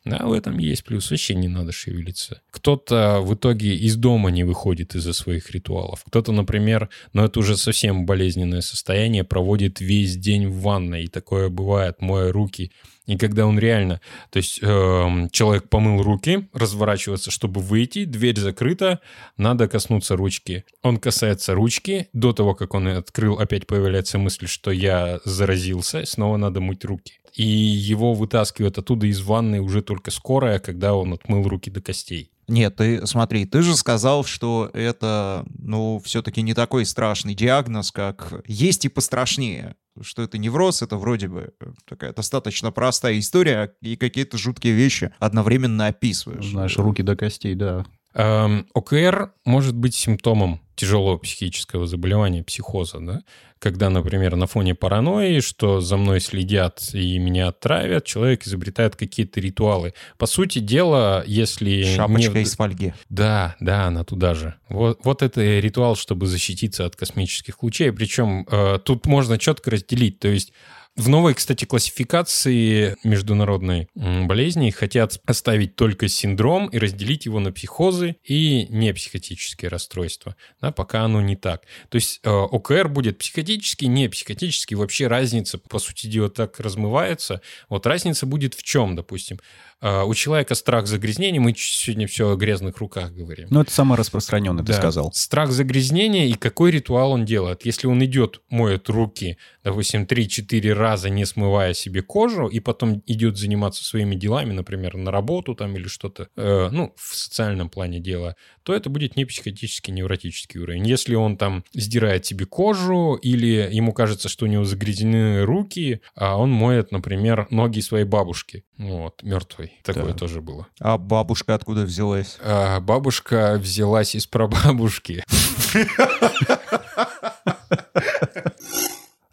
да, 0.05 0.25
в 0.25 0.33
этом 0.33 0.57
есть 0.57 0.83
плюс. 0.83 1.11
Вообще 1.11 1.33
не 1.33 1.47
надо 1.47 1.71
шевелиться. 1.71 2.41
Кто-то 2.51 3.21
в 3.21 3.33
итоге 3.35 3.73
из 3.75 3.95
дома 3.95 4.31
не 4.31 4.43
выходит 4.43 4.95
из-за 4.95 5.13
своих 5.13 5.51
ритуалов. 5.51 6.03
Кто-то, 6.05 6.33
например, 6.33 6.89
но 7.13 7.23
это 7.23 7.39
уже 7.39 7.55
совсем 7.55 8.05
болезненное 8.05 8.61
состояние, 8.61 9.23
проводит 9.23 9.79
весь 9.79 10.17
день 10.17 10.47
в 10.47 10.61
ванной. 10.61 11.05
И 11.05 11.07
такое 11.07 11.47
бывает, 11.47 12.01
моя 12.01 12.33
руки. 12.33 12.71
И 13.05 13.17
когда 13.17 13.45
он 13.45 13.57
реально... 13.57 14.01
То 14.29 14.37
есть 14.37 14.59
эм, 14.61 15.29
человек 15.29 15.69
помыл 15.69 16.01
руки, 16.03 16.49
разворачивается, 16.53 17.31
чтобы 17.31 17.61
выйти, 17.61 18.03
дверь 18.03 18.37
закрыта, 18.37 18.99
надо 19.37 19.69
коснуться 19.69 20.17
ручки. 20.17 20.65
Он 20.81 20.97
касается 20.97 21.53
ручки, 21.53 22.09
до 22.13 22.33
того, 22.33 22.55
как 22.55 22.73
он 22.73 22.87
открыл, 22.87 23.39
опять 23.39 23.67
появляется 23.67 24.17
мысль, 24.17 24.47
что 24.47 24.71
я 24.71 25.19
заразился, 25.23 26.05
снова 26.05 26.37
надо 26.37 26.59
мыть 26.59 26.83
руки. 26.85 27.19
И 27.33 27.43
его 27.43 28.13
вытаскивают 28.13 28.77
оттуда 28.77 29.07
из 29.07 29.21
ванной 29.21 29.59
уже 29.59 29.81
только 29.81 30.11
скорая, 30.11 30.59
когда 30.59 30.93
он 30.93 31.13
отмыл 31.13 31.47
руки 31.47 31.71
до 31.71 31.81
костей. 31.81 32.31
Нет, 32.47 32.75
ты 32.75 33.05
смотри, 33.07 33.45
ты 33.45 33.61
же 33.61 33.75
сказал, 33.75 34.23
что 34.25 34.69
это, 34.73 35.45
ну, 35.57 36.01
все-таки 36.03 36.41
не 36.41 36.53
такой 36.53 36.85
страшный 36.85 37.33
диагноз, 37.33 37.91
как 37.91 38.43
есть 38.45 38.85
и 38.85 38.89
пострашнее. 38.89 39.75
Что 40.01 40.23
это 40.23 40.37
невроз, 40.37 40.81
это 40.81 40.97
вроде 40.97 41.27
бы 41.27 41.53
такая 41.87 42.13
достаточно 42.13 42.71
простая 42.71 43.17
история, 43.19 43.73
и 43.81 43.95
какие-то 43.95 44.37
жуткие 44.37 44.73
вещи 44.73 45.13
одновременно 45.19 45.87
описываешь. 45.87 46.49
Знаешь, 46.49 46.77
руки 46.77 47.03
до 47.03 47.15
костей, 47.15 47.55
да. 47.55 47.85
Эм, 48.13 48.67
ОКР 48.73 49.33
может 49.45 49.75
быть 49.75 49.95
симптомом 49.95 50.61
тяжелого 50.75 51.17
психического 51.17 51.87
заболевания, 51.87 52.43
психоза, 52.43 52.99
да? 52.99 53.21
Когда, 53.59 53.89
например, 53.89 54.35
на 54.35 54.45
фоне 54.45 54.75
паранойи, 54.75 55.39
что 55.39 55.79
за 55.79 55.95
мной 55.95 56.19
следят 56.19 56.89
и 56.93 57.17
меня 57.17 57.47
отравят, 57.47 58.03
человек 58.03 58.45
изобретает 58.45 58.97
какие-то 58.97 59.39
ритуалы. 59.39 59.93
По 60.17 60.25
сути 60.25 60.59
дела, 60.59 61.23
если... 61.25 61.95
Шапочка 61.95 62.39
не- 62.39 62.43
из 62.43 62.55
фольги. 62.57 62.93
Да, 63.07 63.55
да, 63.61 63.85
она 63.85 64.03
туда 64.03 64.33
же. 64.33 64.55
Вот, 64.67 64.99
вот 65.05 65.21
это 65.21 65.41
ритуал, 65.59 65.95
чтобы 65.95 66.27
защититься 66.27 66.85
от 66.85 66.97
космических 66.97 67.63
лучей. 67.63 67.93
Причем 67.93 68.45
э, 68.51 68.79
тут 68.83 69.05
можно 69.05 69.37
четко 69.37 69.71
разделить. 69.71 70.19
То 70.19 70.27
есть 70.27 70.51
в 70.95 71.09
новой, 71.09 71.33
кстати, 71.33 71.65
классификации 71.65 72.95
международной 73.03 73.87
болезни 73.95 74.69
хотят 74.69 75.19
оставить 75.25 75.75
только 75.75 76.07
синдром 76.07 76.67
и 76.67 76.77
разделить 76.77 77.25
его 77.25 77.39
на 77.39 77.51
психозы 77.51 78.17
и 78.23 78.67
непсихотические 78.69 79.69
расстройства. 79.69 80.35
Да, 80.61 80.71
пока 80.71 81.01
оно 81.01 81.19
не 81.19 81.35
так. 81.35 81.63
То 81.89 81.95
есть 81.95 82.19
э, 82.23 82.29
ОКР 82.29 82.89
будет 82.89 83.17
психотический, 83.17 83.87
не 83.87 84.07
психотический. 84.07 84.75
Вообще 84.75 85.07
разница, 85.07 85.57
по 85.57 85.79
сути 85.79 86.05
дела, 86.05 86.29
так 86.29 86.59
размывается. 86.59 87.41
Вот 87.69 87.87
разница 87.87 88.27
будет 88.27 88.53
в 88.53 88.61
чем, 88.61 88.95
допустим. 88.95 89.39
Э, 89.83 90.03
у 90.03 90.13
человека 90.13 90.55
страх 90.55 90.87
загрязнения, 90.87 91.41
мы 91.41 91.53
сегодня 91.57 92.07
все 92.07 92.31
о 92.31 92.35
грязных 92.37 92.77
руках 92.77 93.11
говорим. 93.11 93.47
Ну, 93.49 93.59
это 93.59 93.69
самое 93.71 93.99
распространенное, 93.99 94.63
ты 94.63 94.71
Да. 94.71 94.77
сказал. 94.77 95.11
Страх 95.13 95.51
загрязнения 95.51 96.27
и 96.27 96.35
какой 96.35 96.71
ритуал 96.71 97.11
он 97.11 97.25
делает. 97.25 97.65
Если 97.65 97.87
он 97.87 98.03
идет, 98.05 98.41
моет 98.49 98.87
руки, 98.87 99.37
допустим, 99.61 100.05
3-4 100.05 100.71
раза, 100.71 101.09
не 101.09 101.25
смывая 101.25 101.73
себе 101.73 102.01
кожу, 102.01 102.47
и 102.47 102.61
потом 102.61 103.03
идет 103.07 103.37
заниматься 103.37 103.83
своими 103.83 104.15
делами, 104.15 104.53
например, 104.53 104.95
на 104.95 105.11
работу 105.11 105.53
там 105.53 105.75
или 105.75 105.89
что-то, 105.89 106.29
э, 106.37 106.69
ну, 106.71 106.93
в 106.95 107.13
социальном 107.17 107.69
плане 107.69 107.99
дела, 107.99 108.37
то 108.63 108.73
это 108.73 108.89
будет 108.89 109.17
не 109.17 109.25
психотический, 109.25 109.91
невротический 109.91 110.61
уровень. 110.61 110.87
Если 110.87 111.15
он 111.15 111.35
там 111.35 111.65
сдирает 111.73 112.25
себе 112.25 112.45
кожу 112.45 113.15
или 113.15 113.67
ему 113.69 113.91
кажется, 113.91 114.29
что 114.29 114.45
у 114.45 114.47
него 114.47 114.63
загрязнены 114.63 115.43
руки, 115.43 115.99
а 116.15 116.37
он 116.37 116.51
моет, 116.51 116.93
например, 116.93 117.47
ноги 117.49 117.81
своей 117.81 118.05
бабушки, 118.05 118.63
вот, 118.77 119.21
мертвой. 119.23 119.72
Такое 119.83 120.13
Да. 120.13 120.13
тоже 120.13 120.41
было. 120.41 120.67
А 120.79 120.97
бабушка 120.97 121.55
откуда 121.55 121.81
взялась? 121.81 122.37
А, 122.41 122.79
бабушка 122.79 123.57
взялась 123.59 124.15
из 124.15 124.27
прабабушки. 124.27 125.23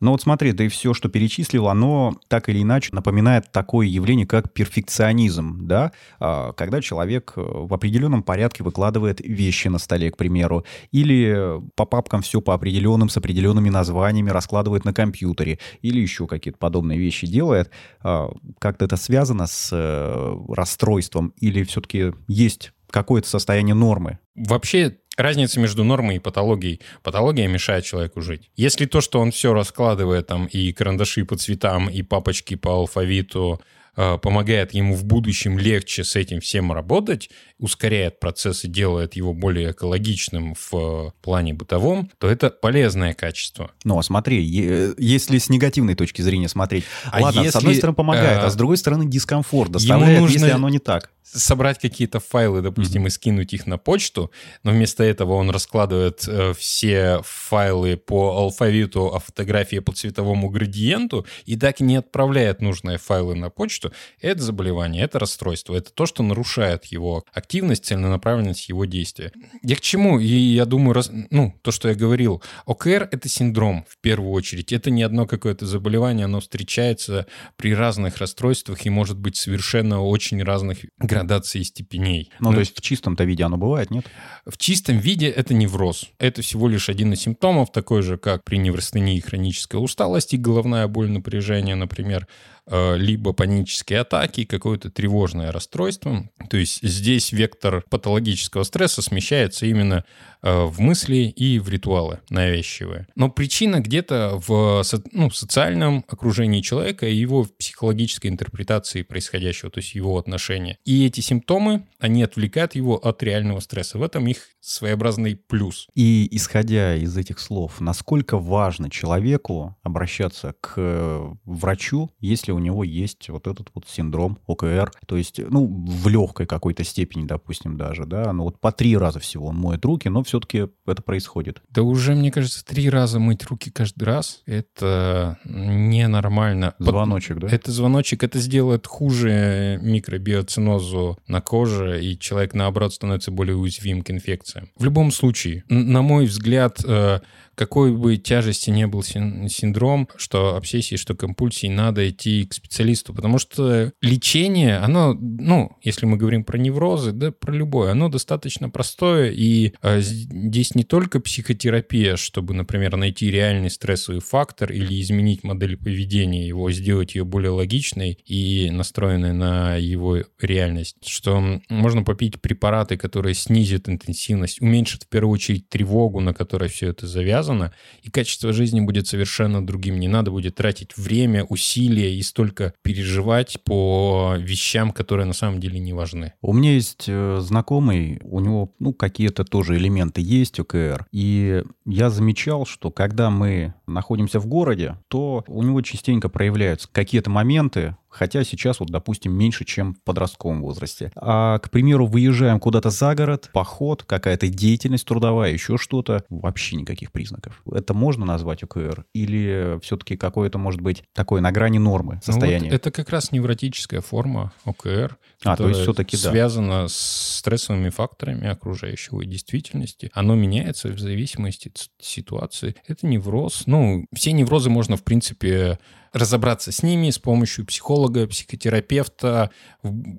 Ну 0.00 0.12
вот 0.12 0.22
смотри, 0.22 0.52
ты 0.52 0.68
все, 0.68 0.94
что 0.94 1.10
перечислил, 1.10 1.68
оно 1.68 2.14
так 2.28 2.48
или 2.48 2.62
иначе 2.62 2.88
напоминает 2.92 3.52
такое 3.52 3.86
явление, 3.86 4.26
как 4.26 4.52
перфекционизм, 4.52 5.66
да? 5.66 5.92
А, 6.18 6.52
Когда 6.52 6.80
человек 6.80 7.34
э, 7.36 7.40
в 7.42 7.72
определенном 7.74 8.22
порядке 8.22 8.64
выкладывает 8.64 9.20
вещи 9.20 9.68
на 9.68 9.78
столе, 9.78 10.10
к 10.10 10.16
примеру, 10.16 10.64
или 10.90 11.60
по 11.76 11.84
папкам 11.84 12.22
все 12.22 12.40
по 12.40 12.54
определенным, 12.54 13.10
с 13.10 13.16
определенными 13.18 13.68
названиями 13.68 14.30
раскладывает 14.30 14.86
на 14.86 14.94
компьютере, 14.94 15.58
или 15.82 16.00
еще 16.00 16.26
какие-то 16.26 16.58
подобные 16.58 16.98
вещи 16.98 17.26
делает. 17.26 17.70
А, 18.02 18.30
Как-то 18.58 18.86
это 18.86 18.96
связано 18.96 19.46
с 19.46 19.68
э, 19.70 20.36
расстройством, 20.48 21.34
или 21.38 21.62
все-таки 21.64 22.12
есть 22.26 22.72
какое-то 22.90 23.28
состояние 23.28 23.74
нормы? 23.74 24.18
Вообще 24.34 24.96
разница 25.16 25.60
между 25.60 25.84
нормой 25.84 26.16
и 26.16 26.20
патологией. 26.20 26.80
Патология 27.02 27.46
мешает 27.46 27.84
человеку 27.84 28.20
жить. 28.20 28.50
Если 28.56 28.86
то, 28.86 29.00
что 29.00 29.20
он 29.20 29.30
все 29.30 29.52
раскладывает, 29.52 30.26
там 30.26 30.46
и 30.46 30.72
карандаши 30.72 31.24
по 31.24 31.36
цветам, 31.36 31.88
и 31.88 32.02
папочки 32.02 32.54
по 32.56 32.72
алфавиту, 32.72 33.60
помогает 33.94 34.72
ему 34.74 34.94
в 34.94 35.04
будущем 35.04 35.58
легче 35.58 36.04
с 36.04 36.16
этим 36.16 36.40
всем 36.40 36.72
работать, 36.72 37.30
ускоряет 37.60 38.18
процесс 38.20 38.64
и 38.64 38.68
делает 38.68 39.14
его 39.14 39.34
более 39.34 39.72
экологичным 39.72 40.54
в 40.54 40.74
э, 40.74 41.10
плане 41.22 41.52
бытовом, 41.54 42.10
то 42.18 42.28
это 42.28 42.50
полезное 42.50 43.14
качество. 43.14 43.70
Ну, 43.84 43.98
а 43.98 44.02
смотри, 44.02 44.42
если 44.42 45.38
с 45.38 45.48
негативной 45.48 45.94
точки 45.94 46.22
зрения 46.22 46.48
смотреть, 46.48 46.84
А 47.12 47.20
ладно, 47.20 47.42
с 47.42 47.44
если, 47.46 47.58
одной 47.58 47.74
стороны 47.74 47.96
помогает, 47.96 48.38
э, 48.38 48.46
а 48.46 48.50
с 48.50 48.56
другой 48.56 48.76
стороны 48.78 49.06
дискомфорт 49.06 49.72
доставляет, 49.72 50.20
нужно- 50.20 50.32
если 50.34 50.50
оно 50.50 50.68
не 50.68 50.78
так. 50.78 51.10
собрать 51.32 51.78
какие-то 51.78 52.18
файлы, 52.18 52.60
допустим, 52.60 53.06
и 53.06 53.10
скинуть 53.10 53.52
их 53.52 53.66
на 53.66 53.78
почту, 53.78 54.32
но 54.64 54.72
вместо 54.72 55.04
этого 55.04 55.34
он 55.34 55.50
раскладывает 55.50 56.24
э, 56.26 56.52
все 56.58 57.20
файлы 57.24 57.96
по 57.96 58.36
алфавиту, 58.38 59.14
а 59.14 59.20
фотографии 59.20 59.78
по 59.78 59.92
цветовому 59.92 60.48
градиенту 60.48 61.24
и 61.46 61.56
так 61.56 61.80
и 61.80 61.84
не 61.84 61.96
отправляет 61.96 62.60
нужные 62.60 62.98
файлы 62.98 63.36
на 63.36 63.48
почту, 63.48 63.79
это 64.20 64.42
заболевание, 64.42 65.04
это 65.04 65.18
расстройство, 65.18 65.74
это 65.74 65.92
то, 65.92 66.06
что 66.06 66.22
нарушает 66.22 66.86
его 66.86 67.24
активность, 67.32 67.86
целенаправленность 67.86 68.68
его 68.68 68.84
действия. 68.84 69.32
Я 69.62 69.76
к 69.76 69.80
чему? 69.80 70.18
И 70.18 70.26
я 70.26 70.64
думаю, 70.64 70.92
раз, 70.94 71.10
ну, 71.30 71.54
то, 71.62 71.70
что 71.70 71.88
я 71.88 71.94
говорил, 71.94 72.42
ОКР— 72.66 73.08
это 73.12 73.28
синдром 73.28 73.84
в 73.88 73.98
первую 73.98 74.32
очередь. 74.32 74.72
Это 74.72 74.90
не 74.90 75.02
одно 75.02 75.26
какое-то 75.26 75.66
заболевание, 75.66 76.24
оно 76.24 76.40
встречается 76.40 77.26
при 77.56 77.74
разных 77.74 78.18
расстройствах 78.18 78.86
и 78.86 78.90
может 78.90 79.18
быть 79.18 79.36
совершенно 79.36 80.02
очень 80.02 80.42
разных 80.42 80.78
градаций 80.98 81.62
и 81.62 81.64
степеней. 81.64 82.30
Ну, 82.38 82.50
Ну, 82.50 82.54
то 82.54 82.60
есть 82.60 82.76
в 82.76 82.80
чистом-то 82.82 83.24
виде 83.24 83.44
оно 83.44 83.56
бывает, 83.56 83.90
нет? 83.90 84.06
в 84.46 84.56
чистом 84.58 84.98
виде 84.98 85.28
это 85.28 85.54
невроз. 85.54 86.06
Это 86.18 86.42
всего 86.42 86.68
лишь 86.68 86.88
один 86.88 87.12
из 87.12 87.20
симптомов, 87.20 87.72
такой 87.72 88.02
же, 88.02 88.18
как 88.18 88.44
при 88.44 88.56
неврастении 88.56 89.18
хроническая 89.20 89.80
усталость 89.80 90.34
и 90.34 90.36
головная 90.36 90.86
боль, 90.88 91.10
напряжение, 91.10 91.74
например, 91.74 92.26
либо 92.70 93.32
панические 93.32 94.00
атаки, 94.00 94.44
какое-то 94.44 94.90
тревожное 94.90 95.52
расстройство. 95.52 96.28
То 96.48 96.56
есть 96.56 96.82
здесь 96.82 97.32
вектор 97.32 97.84
патологического 97.88 98.62
стресса 98.62 99.02
смещается 99.02 99.66
именно 99.66 100.04
э, 100.42 100.64
в 100.64 100.80
мысли 100.80 101.32
и 101.34 101.58
в 101.58 101.68
ритуалы 101.68 102.20
навязчивые. 102.30 103.06
Но 103.16 103.28
причина 103.28 103.80
где-то 103.80 104.40
в 104.46 104.82
ну, 105.12 105.30
социальном 105.30 106.04
окружении 106.08 106.60
человека 106.60 107.06
и 107.06 107.14
его 107.14 107.46
психологической 107.58 108.30
интерпретации 108.30 109.02
происходящего, 109.02 109.70
то 109.70 109.78
есть 109.78 109.94
его 109.94 110.18
отношения. 110.18 110.78
И 110.84 111.06
эти 111.06 111.20
симптомы, 111.20 111.86
они 111.98 112.22
отвлекают 112.22 112.74
его 112.74 112.96
от 112.96 113.22
реального 113.22 113.60
стресса. 113.60 113.98
В 113.98 114.02
этом 114.02 114.26
их 114.28 114.48
своеобразный 114.60 115.36
плюс. 115.36 115.88
И 115.94 116.28
исходя 116.36 116.94
из 116.94 117.16
этих 117.16 117.38
слов, 117.40 117.80
насколько 117.80 118.38
важно 118.38 118.90
человеку 118.90 119.76
обращаться 119.82 120.54
к 120.60 120.74
э, 120.76 121.30
врачу, 121.44 122.10
если 122.20 122.52
у 122.52 122.59
него 122.60 122.84
есть 122.84 123.28
вот 123.28 123.46
этот 123.46 123.68
вот 123.74 123.88
синдром 123.88 124.38
ОКР, 124.46 124.92
то 125.06 125.16
есть, 125.16 125.40
ну, 125.50 125.66
в 125.66 126.08
легкой 126.08 126.46
какой-то 126.46 126.84
степени, 126.84 127.24
допустим, 127.26 127.76
даже, 127.76 128.04
да, 128.06 128.32
ну 128.32 128.44
вот 128.44 128.60
по 128.60 128.72
три 128.72 128.96
раза 128.96 129.18
всего 129.20 129.48
он 129.48 129.56
моет 129.56 129.84
руки, 129.84 130.08
но 130.08 130.22
все-таки 130.22 130.68
это 130.86 131.02
происходит. 131.02 131.62
Да 131.70 131.82
уже, 131.82 132.14
мне 132.14 132.30
кажется, 132.30 132.64
три 132.64 132.88
раза 132.90 133.18
мыть 133.18 133.44
руки 133.44 133.70
каждый 133.70 134.04
раз, 134.04 134.42
это 134.46 135.38
ненормально. 135.44 136.74
Звоночек, 136.78 137.38
да? 137.38 137.48
Это 137.48 137.72
звоночек, 137.72 138.22
это 138.22 138.38
сделает 138.38 138.86
хуже 138.86 139.78
микробиоцинозу 139.82 141.18
на 141.26 141.40
коже, 141.40 142.04
и 142.04 142.18
человек, 142.18 142.54
наоборот, 142.54 142.94
становится 142.94 143.30
более 143.30 143.56
уязвим 143.56 144.02
к 144.02 144.10
инфекциям. 144.10 144.68
В 144.76 144.84
любом 144.84 145.10
случае, 145.10 145.64
на 145.68 146.02
мой 146.02 146.26
взгляд, 146.26 146.80
э, 146.84 147.20
какой 147.54 147.94
бы 147.94 148.16
тяжести 148.16 148.70
не 148.70 148.86
был 148.86 149.02
син- 149.02 149.48
синдром, 149.48 150.08
что 150.16 150.56
обсессии, 150.56 150.96
что 150.96 151.14
компульсии, 151.14 151.66
надо 151.66 152.08
идти 152.08 152.46
к 152.50 152.54
специалисту, 152.54 153.14
потому 153.14 153.38
что 153.38 153.92
лечение, 154.02 154.78
оно, 154.78 155.14
ну, 155.14 155.76
если 155.82 156.04
мы 156.04 156.16
говорим 156.16 156.42
про 156.42 156.58
неврозы, 156.58 157.12
да, 157.12 157.30
про 157.30 157.52
любое, 157.52 157.92
оно 157.92 158.08
достаточно 158.08 158.68
простое, 158.68 159.30
и 159.30 159.72
э, 159.82 160.00
здесь 160.00 160.74
не 160.74 160.82
только 160.82 161.20
психотерапия, 161.20 162.16
чтобы, 162.16 162.54
например, 162.54 162.96
найти 162.96 163.30
реальный 163.30 163.70
стрессовый 163.70 164.20
фактор 164.20 164.72
или 164.72 165.00
изменить 165.00 165.44
модель 165.44 165.76
поведения 165.76 166.46
его, 166.46 166.72
сделать 166.72 167.14
ее 167.14 167.24
более 167.24 167.52
логичной 167.52 168.18
и 168.26 168.68
настроенной 168.70 169.32
на 169.32 169.76
его 169.76 170.18
реальность, 170.40 170.96
что 171.06 171.60
можно 171.68 172.02
попить 172.02 172.40
препараты, 172.40 172.96
которые 172.96 173.34
снизят 173.34 173.88
интенсивность, 173.88 174.60
уменьшат 174.60 175.04
в 175.04 175.08
первую 175.08 175.34
очередь 175.34 175.68
тревогу, 175.68 176.18
на 176.18 176.34
которой 176.34 176.68
все 176.68 176.88
это 176.88 177.06
завязано, 177.06 177.72
и 178.02 178.10
качество 178.10 178.52
жизни 178.52 178.80
будет 178.80 179.06
совершенно 179.06 179.64
другим. 179.64 180.00
Не 180.00 180.08
надо 180.08 180.32
будет 180.32 180.56
тратить 180.56 180.96
время, 180.96 181.44
усилия 181.44 182.12
и 182.12 182.22
столько 182.30 182.72
переживать 182.82 183.60
по 183.64 184.34
вещам, 184.38 184.92
которые 184.92 185.26
на 185.26 185.32
самом 185.32 185.60
деле 185.60 185.78
не 185.78 185.92
важны. 185.92 186.32
У 186.40 186.52
меня 186.52 186.72
есть 186.72 187.04
э, 187.08 187.38
знакомый, 187.40 188.20
у 188.22 188.40
него, 188.40 188.72
ну, 188.78 188.92
какие-то 188.92 189.44
тоже 189.44 189.76
элементы 189.76 190.20
есть 190.22 190.58
ОКР. 190.58 191.06
И 191.12 191.62
я 191.84 192.10
замечал, 192.10 192.66
что 192.66 192.90
когда 192.90 193.30
мы 193.30 193.74
находимся 193.86 194.40
в 194.40 194.46
городе, 194.46 194.96
то 195.08 195.44
у 195.46 195.62
него 195.62 195.82
частенько 195.82 196.28
проявляются 196.28 196.88
какие-то 196.90 197.30
моменты, 197.30 197.96
хотя 198.10 198.44
сейчас 198.44 198.80
вот, 198.80 198.90
допустим, 198.90 199.32
меньше, 199.32 199.64
чем 199.64 199.94
в 199.94 200.02
подростковом 200.02 200.62
возрасте. 200.62 201.12
А, 201.16 201.58
к 201.58 201.70
примеру, 201.70 202.06
выезжаем 202.06 202.60
куда-то 202.60 202.90
за 202.90 203.14
город, 203.14 203.50
поход, 203.52 204.02
какая-то 204.02 204.48
деятельность 204.48 205.06
трудовая, 205.06 205.52
еще 205.52 205.78
что-то, 205.78 206.24
вообще 206.28 206.76
никаких 206.76 207.12
признаков. 207.12 207.62
Это 207.72 207.94
можно 207.94 208.26
назвать 208.26 208.62
ОКР? 208.62 209.04
Или 209.14 209.78
все-таки 209.82 210.16
какое-то, 210.16 210.58
может 210.58 210.80
быть, 210.80 211.04
такое 211.14 211.40
на 211.40 211.52
грани 211.52 211.78
нормы 211.78 212.14
Ну 212.14 212.16
вот 212.16 212.24
состояние? 212.24 212.72
это 212.72 212.90
как 212.90 213.10
раз 213.10 213.32
невротическая 213.32 214.00
форма 214.00 214.52
ОКР, 214.64 215.16
А, 215.44 215.56
то 215.56 215.68
есть 215.68 215.80
которая 215.80 215.82
всё-таки 215.82 216.16
да. 216.22 216.88
с 216.88 217.38
стрессовыми 217.38 217.90
факторами 217.90 218.48
окружающего 218.48 219.24
действительности. 219.24 220.10
Оно 220.12 220.34
меняется 220.34 220.88
в 220.88 220.98
зависимости 220.98 221.68
от 221.68 221.88
ситуации. 222.00 222.74
Это 222.86 223.06
невроз. 223.06 223.62
Ну, 223.66 224.06
все 224.12 224.32
неврозы 224.32 224.70
можно, 224.70 224.96
в 224.96 225.04
принципе, 225.04 225.78
разобраться 226.12 226.72
с 226.72 226.82
ними 226.82 227.10
с 227.10 227.18
помощью 227.18 227.66
психолога, 227.66 228.26
психотерапевта. 228.26 229.50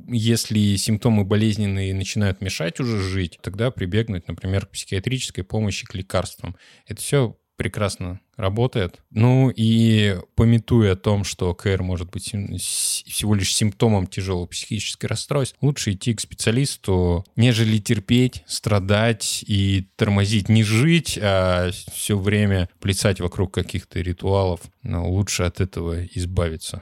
Если 0.07 0.75
симптомы 0.75 1.25
болезненные 1.25 1.93
начинают 1.93 2.41
мешать 2.41 2.79
уже 2.79 3.01
жить, 3.01 3.39
тогда 3.41 3.71
прибегнуть, 3.71 4.27
например, 4.27 4.65
к 4.65 4.71
психиатрической 4.71 5.43
помощи, 5.43 5.85
к 5.85 5.93
лекарствам. 5.95 6.55
Это 6.87 7.01
все 7.01 7.37
прекрасно 7.61 8.19
работает. 8.37 9.01
Ну 9.11 9.51
и 9.55 10.17
пометуя 10.33 10.93
о 10.93 10.95
том, 10.95 11.23
что 11.23 11.53
КР 11.53 11.83
может 11.83 12.09
быть 12.09 12.23
всего 12.25 13.35
лишь 13.35 13.53
симптомом 13.55 14.07
тяжелого 14.07 14.47
психического 14.47 15.09
расстройства, 15.09 15.59
лучше 15.61 15.91
идти 15.91 16.15
к 16.15 16.21
специалисту, 16.21 17.23
нежели 17.35 17.77
терпеть, 17.77 18.43
страдать 18.47 19.43
и 19.45 19.87
тормозить, 19.95 20.49
не 20.49 20.63
жить, 20.63 21.19
а 21.21 21.69
все 21.93 22.17
время 22.17 22.67
плясать 22.79 23.19
вокруг 23.19 23.53
каких-то 23.53 24.01
ритуалов. 24.01 24.61
Но 24.81 25.07
лучше 25.07 25.43
от 25.43 25.61
этого 25.61 26.03
избавиться. 26.05 26.81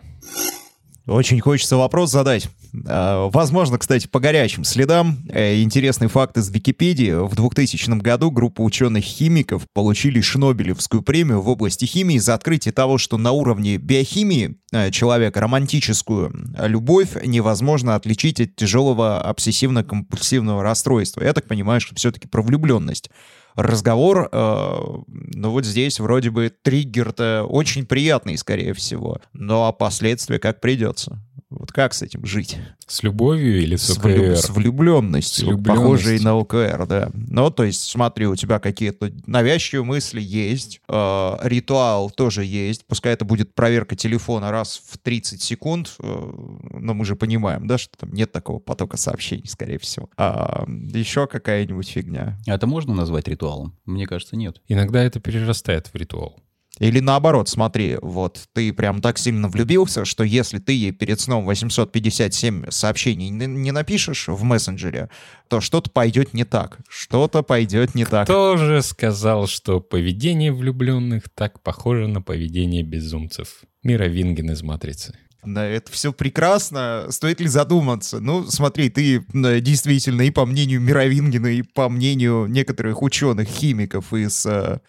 Очень 1.06 1.42
хочется 1.42 1.76
вопрос 1.76 2.10
задать. 2.12 2.48
А, 2.88 3.30
Возможно, 3.30 3.78
кстати, 3.78 4.08
по 4.08 4.20
горячим 4.20 4.64
следам. 4.64 5.20
Э, 5.30 5.62
Интересный 5.62 6.08
факт 6.08 6.38
из 6.38 6.50
Википедии. 6.50 7.12
В 7.12 7.36
2000 7.36 8.00
году 8.02 8.32
группа 8.32 8.62
ученых-химиков 8.62 9.64
получили 9.74 10.22
Шнобелевскую 10.22 11.02
премию 11.02 11.42
в 11.42 11.50
области 11.50 11.86
химии 11.86 12.18
за 12.18 12.34
открытие 12.34 12.72
того, 12.72 12.98
что 12.98 13.18
на 13.18 13.32
уровне 13.32 13.78
биохимии 13.78 14.58
э, 14.72 14.92
человека 14.92 15.40
романтическую 15.40 16.32
любовь 16.60 17.10
невозможно 17.26 17.96
отличить 17.96 18.40
от 18.42 18.56
тяжелого 18.56 19.30
обсессивно-компульсивного 19.30 20.62
расстройства. 20.62 21.24
Я 21.24 21.34
так 21.34 21.48
понимаю, 21.48 21.82
что 21.82 21.96
все-таки 21.96 22.28
про 22.28 22.42
влюбленность 22.42 23.10
разговор, 23.56 24.30
э, 24.32 24.76
ну 25.08 25.52
вот 25.52 25.66
здесь 25.66 26.00
вроде 26.00 26.30
бы 26.30 26.50
триггер-то 26.50 27.44
очень 27.44 27.86
приятный, 27.86 28.38
скорее 28.38 28.74
всего, 28.74 29.20
но 29.34 29.68
а 29.68 29.72
последствия 29.72 30.40
как 30.40 30.62
придется. 30.62 31.22
Вот 31.50 31.72
как 31.72 31.96
с 31.96 32.04
этим 32.04 32.26
жить? 32.26 32.58
С 32.86 33.02
любовью 33.02 33.60
или 33.62 33.76
с 33.76 33.84
С, 33.88 33.98
влю- 33.98 34.34
ОКР? 34.34 34.38
с 34.38 34.50
влюбленностью, 34.52 35.46
С 35.46 35.48
влюбленностью. 35.48 35.84
похожей 35.84 36.20
на 36.20 36.36
ОКР, 36.38 36.86
да. 36.88 37.10
Ну, 37.14 37.50
то 37.50 37.64
есть, 37.64 37.82
смотри, 37.84 38.28
у 38.28 38.36
тебя 38.36 38.60
какие-то 38.60 39.12
навязчивые 39.26 39.84
мысли 39.84 40.22
есть, 40.22 40.80
э, 40.88 41.38
ритуал 41.42 42.12
тоже 42.12 42.46
есть, 42.46 42.86
пускай 42.86 43.14
это 43.14 43.26
будет 43.26 43.56
проверка 43.56 43.96
телефона 43.96 44.52
раз 44.52 44.80
в 44.88 45.00
30 45.00 45.42
секунд, 45.42 45.96
э, 46.00 46.32
но 46.74 46.94
мы 46.94 47.04
же 47.04 47.16
понимаем, 47.16 47.66
да, 47.66 47.80
что 47.80 47.98
там 47.98 48.12
нет 48.14 48.32
такого 48.32 48.60
потока 48.60 48.98
сообщений, 48.98 49.48
скорее 49.48 49.80
всего. 49.80 50.08
А, 50.18 50.66
еще 50.68 51.26
какая-нибудь 51.26 51.90
фигня. 51.90 52.38
Это 52.46 52.68
можно 52.68 52.94
назвать 52.94 53.28
ритуалом? 53.28 53.76
Мне 53.86 54.06
кажется, 54.06 54.36
нет. 54.36 54.62
Иногда 54.68 55.02
это 55.04 55.20
перерастает 55.20 55.88
в 55.88 55.96
ритуал. 55.96 56.40
Или 56.80 57.00
наоборот, 57.00 57.50
смотри, 57.50 57.98
вот 58.02 58.42
ты 58.54 58.74
прям 58.74 59.02
так 59.02 59.18
сильно 59.18 59.50
влюбился, 59.50 60.06
что 60.06 60.24
если 60.24 60.60
ты 60.60 60.72
ей 60.72 60.92
перед 60.92 61.20
сном 61.20 61.46
857 61.46 62.70
сообщений 62.70 63.30
не, 63.30 63.72
напишешь 63.72 64.28
в 64.28 64.44
мессенджере, 64.44 65.10
то 65.50 65.60
что-то 65.60 65.90
пойдет 65.90 66.34
не 66.34 66.46
так. 66.46 66.80
Что-то 66.88 67.44
пойдет 67.44 67.96
не 67.96 68.06
так. 68.06 68.26
Кто 68.26 68.56
же 68.58 68.82
сказал, 68.82 69.48
что 69.48 69.82
поведение 69.82 70.54
влюбленных 70.54 71.30
так 71.34 71.62
похоже 71.62 72.08
на 72.08 72.22
поведение 72.22 72.84
безумцев? 72.84 73.62
Мира 73.84 74.06
Винген 74.06 74.52
из 74.52 74.62
«Матрицы». 74.64 75.14
Да, 75.44 75.66
это 75.66 75.92
все 75.92 76.12
прекрасно. 76.12 77.08
Стоит 77.10 77.40
ли 77.40 77.48
задуматься? 77.48 78.20
Ну, 78.20 78.46
смотри, 78.48 78.90
ты 78.90 79.26
э, 79.34 79.60
действительно 79.62 80.24
и 80.24 80.32
по 80.32 80.46
мнению 80.46 80.82
Мировингина, 80.82 81.48
и 81.48 81.62
по 81.62 81.88
мнению 81.88 82.48
некоторых 82.48 83.02
ученых, 83.02 83.48
химиков 83.48 84.14
из 84.14 84.46
э, 84.46 84.82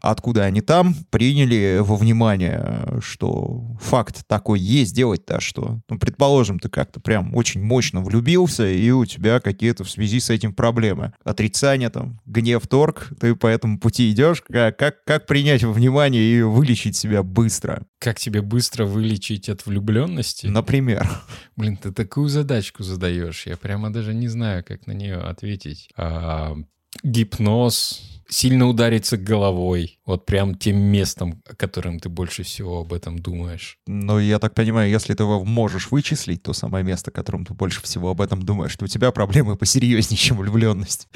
откуда 0.00 0.44
они 0.44 0.60
там, 0.60 0.94
приняли 1.10 1.78
во 1.80 1.96
внимание, 1.96 2.98
что 3.00 3.76
факт 3.80 4.26
такой 4.26 4.60
есть, 4.60 4.94
делать-то 4.94 5.40
что? 5.40 5.80
Ну, 5.88 5.98
предположим, 5.98 6.58
ты 6.58 6.68
как-то 6.68 7.00
прям 7.00 7.34
очень 7.34 7.62
мощно 7.62 8.00
влюбился, 8.00 8.68
и 8.68 8.90
у 8.90 9.04
тебя 9.04 9.40
какие-то 9.40 9.84
в 9.84 9.90
связи 9.90 10.20
с 10.20 10.30
этим 10.30 10.52
проблемы. 10.52 11.12
Отрицание, 11.24 11.90
там, 11.90 12.20
гнев, 12.26 12.66
торг, 12.66 13.12
ты 13.20 13.34
по 13.34 13.46
этому 13.46 13.78
пути 13.78 14.10
идешь. 14.10 14.42
Как, 14.42 14.78
как, 14.78 15.04
как 15.04 15.26
принять 15.26 15.64
во 15.64 15.72
внимание 15.72 16.22
и 16.22 16.42
вылечить 16.42 16.96
себя 16.96 17.22
быстро? 17.22 17.82
Как 17.98 18.18
тебе 18.18 18.42
быстро 18.42 18.84
вылечить 18.84 19.48
от 19.48 19.66
влюбленности? 19.66 20.46
Например. 20.46 21.08
Блин, 21.56 21.76
ты 21.76 21.92
такую 21.92 22.28
задачку 22.28 22.82
задаешь. 22.82 23.46
Я 23.46 23.56
прямо 23.56 23.92
даже 23.92 24.14
не 24.14 24.28
знаю, 24.28 24.64
как 24.64 24.86
на 24.86 24.92
нее 24.92 25.16
ответить. 25.16 25.88
А, 25.96 26.56
гипноз, 27.02 28.17
сильно 28.28 28.66
удариться 28.66 29.16
головой, 29.16 29.98
вот 30.04 30.26
прям 30.26 30.54
тем 30.54 30.78
местом, 30.78 31.42
которым 31.56 31.98
ты 31.98 32.08
больше 32.08 32.42
всего 32.42 32.80
об 32.80 32.92
этом 32.92 33.18
думаешь. 33.18 33.78
Но 33.86 34.20
я 34.20 34.38
так 34.38 34.54
понимаю, 34.54 34.90
если 34.90 35.14
ты 35.14 35.22
его 35.22 35.44
можешь 35.44 35.90
вычислить, 35.90 36.42
то 36.42 36.52
самое 36.52 36.84
место, 36.84 37.10
которым 37.10 37.44
ты 37.44 37.54
больше 37.54 37.82
всего 37.82 38.10
об 38.10 38.20
этом 38.20 38.42
думаешь, 38.42 38.76
то 38.76 38.84
у 38.84 38.88
тебя 38.88 39.10
проблемы 39.10 39.56
посерьезнее, 39.56 40.18
чем 40.18 40.36
влюбленность. 40.36 41.08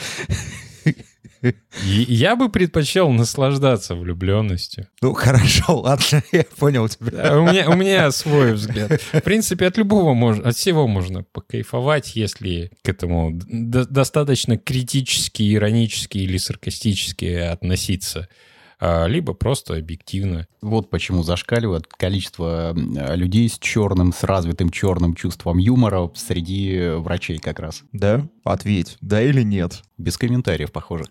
Я 1.85 2.37
бы 2.37 2.49
предпочел 2.49 3.11
наслаждаться 3.11 3.95
влюбленностью. 3.95 4.89
Ну, 5.01 5.13
хорошо, 5.13 5.81
ладно, 5.81 6.23
я 6.33 6.45
понял 6.57 6.89
тебя. 6.89 7.39
У, 7.39 7.47
меня, 7.47 7.69
у 7.69 7.75
меня 7.75 8.11
свой 8.13 8.53
взгляд. 8.53 9.01
В 9.13 9.21
принципе, 9.21 9.67
от 9.67 9.77
любого 9.77 10.15
можно, 10.15 10.49
от 10.49 10.57
всего 10.57 10.87
можно 10.87 11.25
покайфовать, 11.25 12.15
если 12.15 12.71
к 12.83 12.89
этому 12.89 13.31
до- 13.33 13.87
достаточно 13.87 14.57
критически, 14.57 15.55
иронически 15.55 16.19
или 16.19 16.37
саркастически 16.37 17.27
относиться 17.27 18.29
либо 19.07 19.33
просто 19.35 19.77
объективно. 19.77 20.47
Вот 20.61 20.91
почему 20.91 21.23
зашкаливает 21.23 21.87
количество 21.87 22.75
людей 22.75 23.49
с 23.49 23.59
черным, 23.59 24.13
с 24.13 24.25
развитым 24.25 24.71
черным 24.71 25.15
чувством 25.15 25.59
юмора 25.59 26.11
среди 26.15 26.91
врачей 26.97 27.39
как 27.39 27.61
раз. 27.61 27.83
Да? 27.93 28.27
Ответь, 28.45 28.97
да 29.01 29.23
или 29.23 29.43
нет? 29.43 29.83
Без 29.99 30.19
комментариев, 30.19 30.73
похоже. 30.73 31.05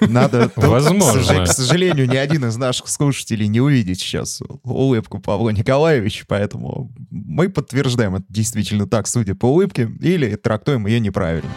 Надо... 0.00 0.50
Возможно. 0.56 1.44
К 1.44 1.48
сожалению, 1.48 2.08
ни 2.10 2.16
один 2.16 2.44
из 2.44 2.56
наших 2.56 2.88
слушателей 2.88 3.48
не 3.48 3.60
увидит 3.60 3.98
сейчас 3.98 4.42
улыбку 4.62 5.18
Павла 5.18 5.50
Николаевича, 5.50 6.24
поэтому 6.28 6.92
мы 7.10 7.48
подтверждаем, 7.48 8.16
это 8.16 8.26
действительно 8.28 8.86
так, 8.86 9.06
судя 9.06 9.34
по 9.34 9.46
улыбке, 9.46 9.90
или 10.00 10.34
трактуем 10.34 10.86
ее 10.86 11.00
неправильно. 11.00 11.50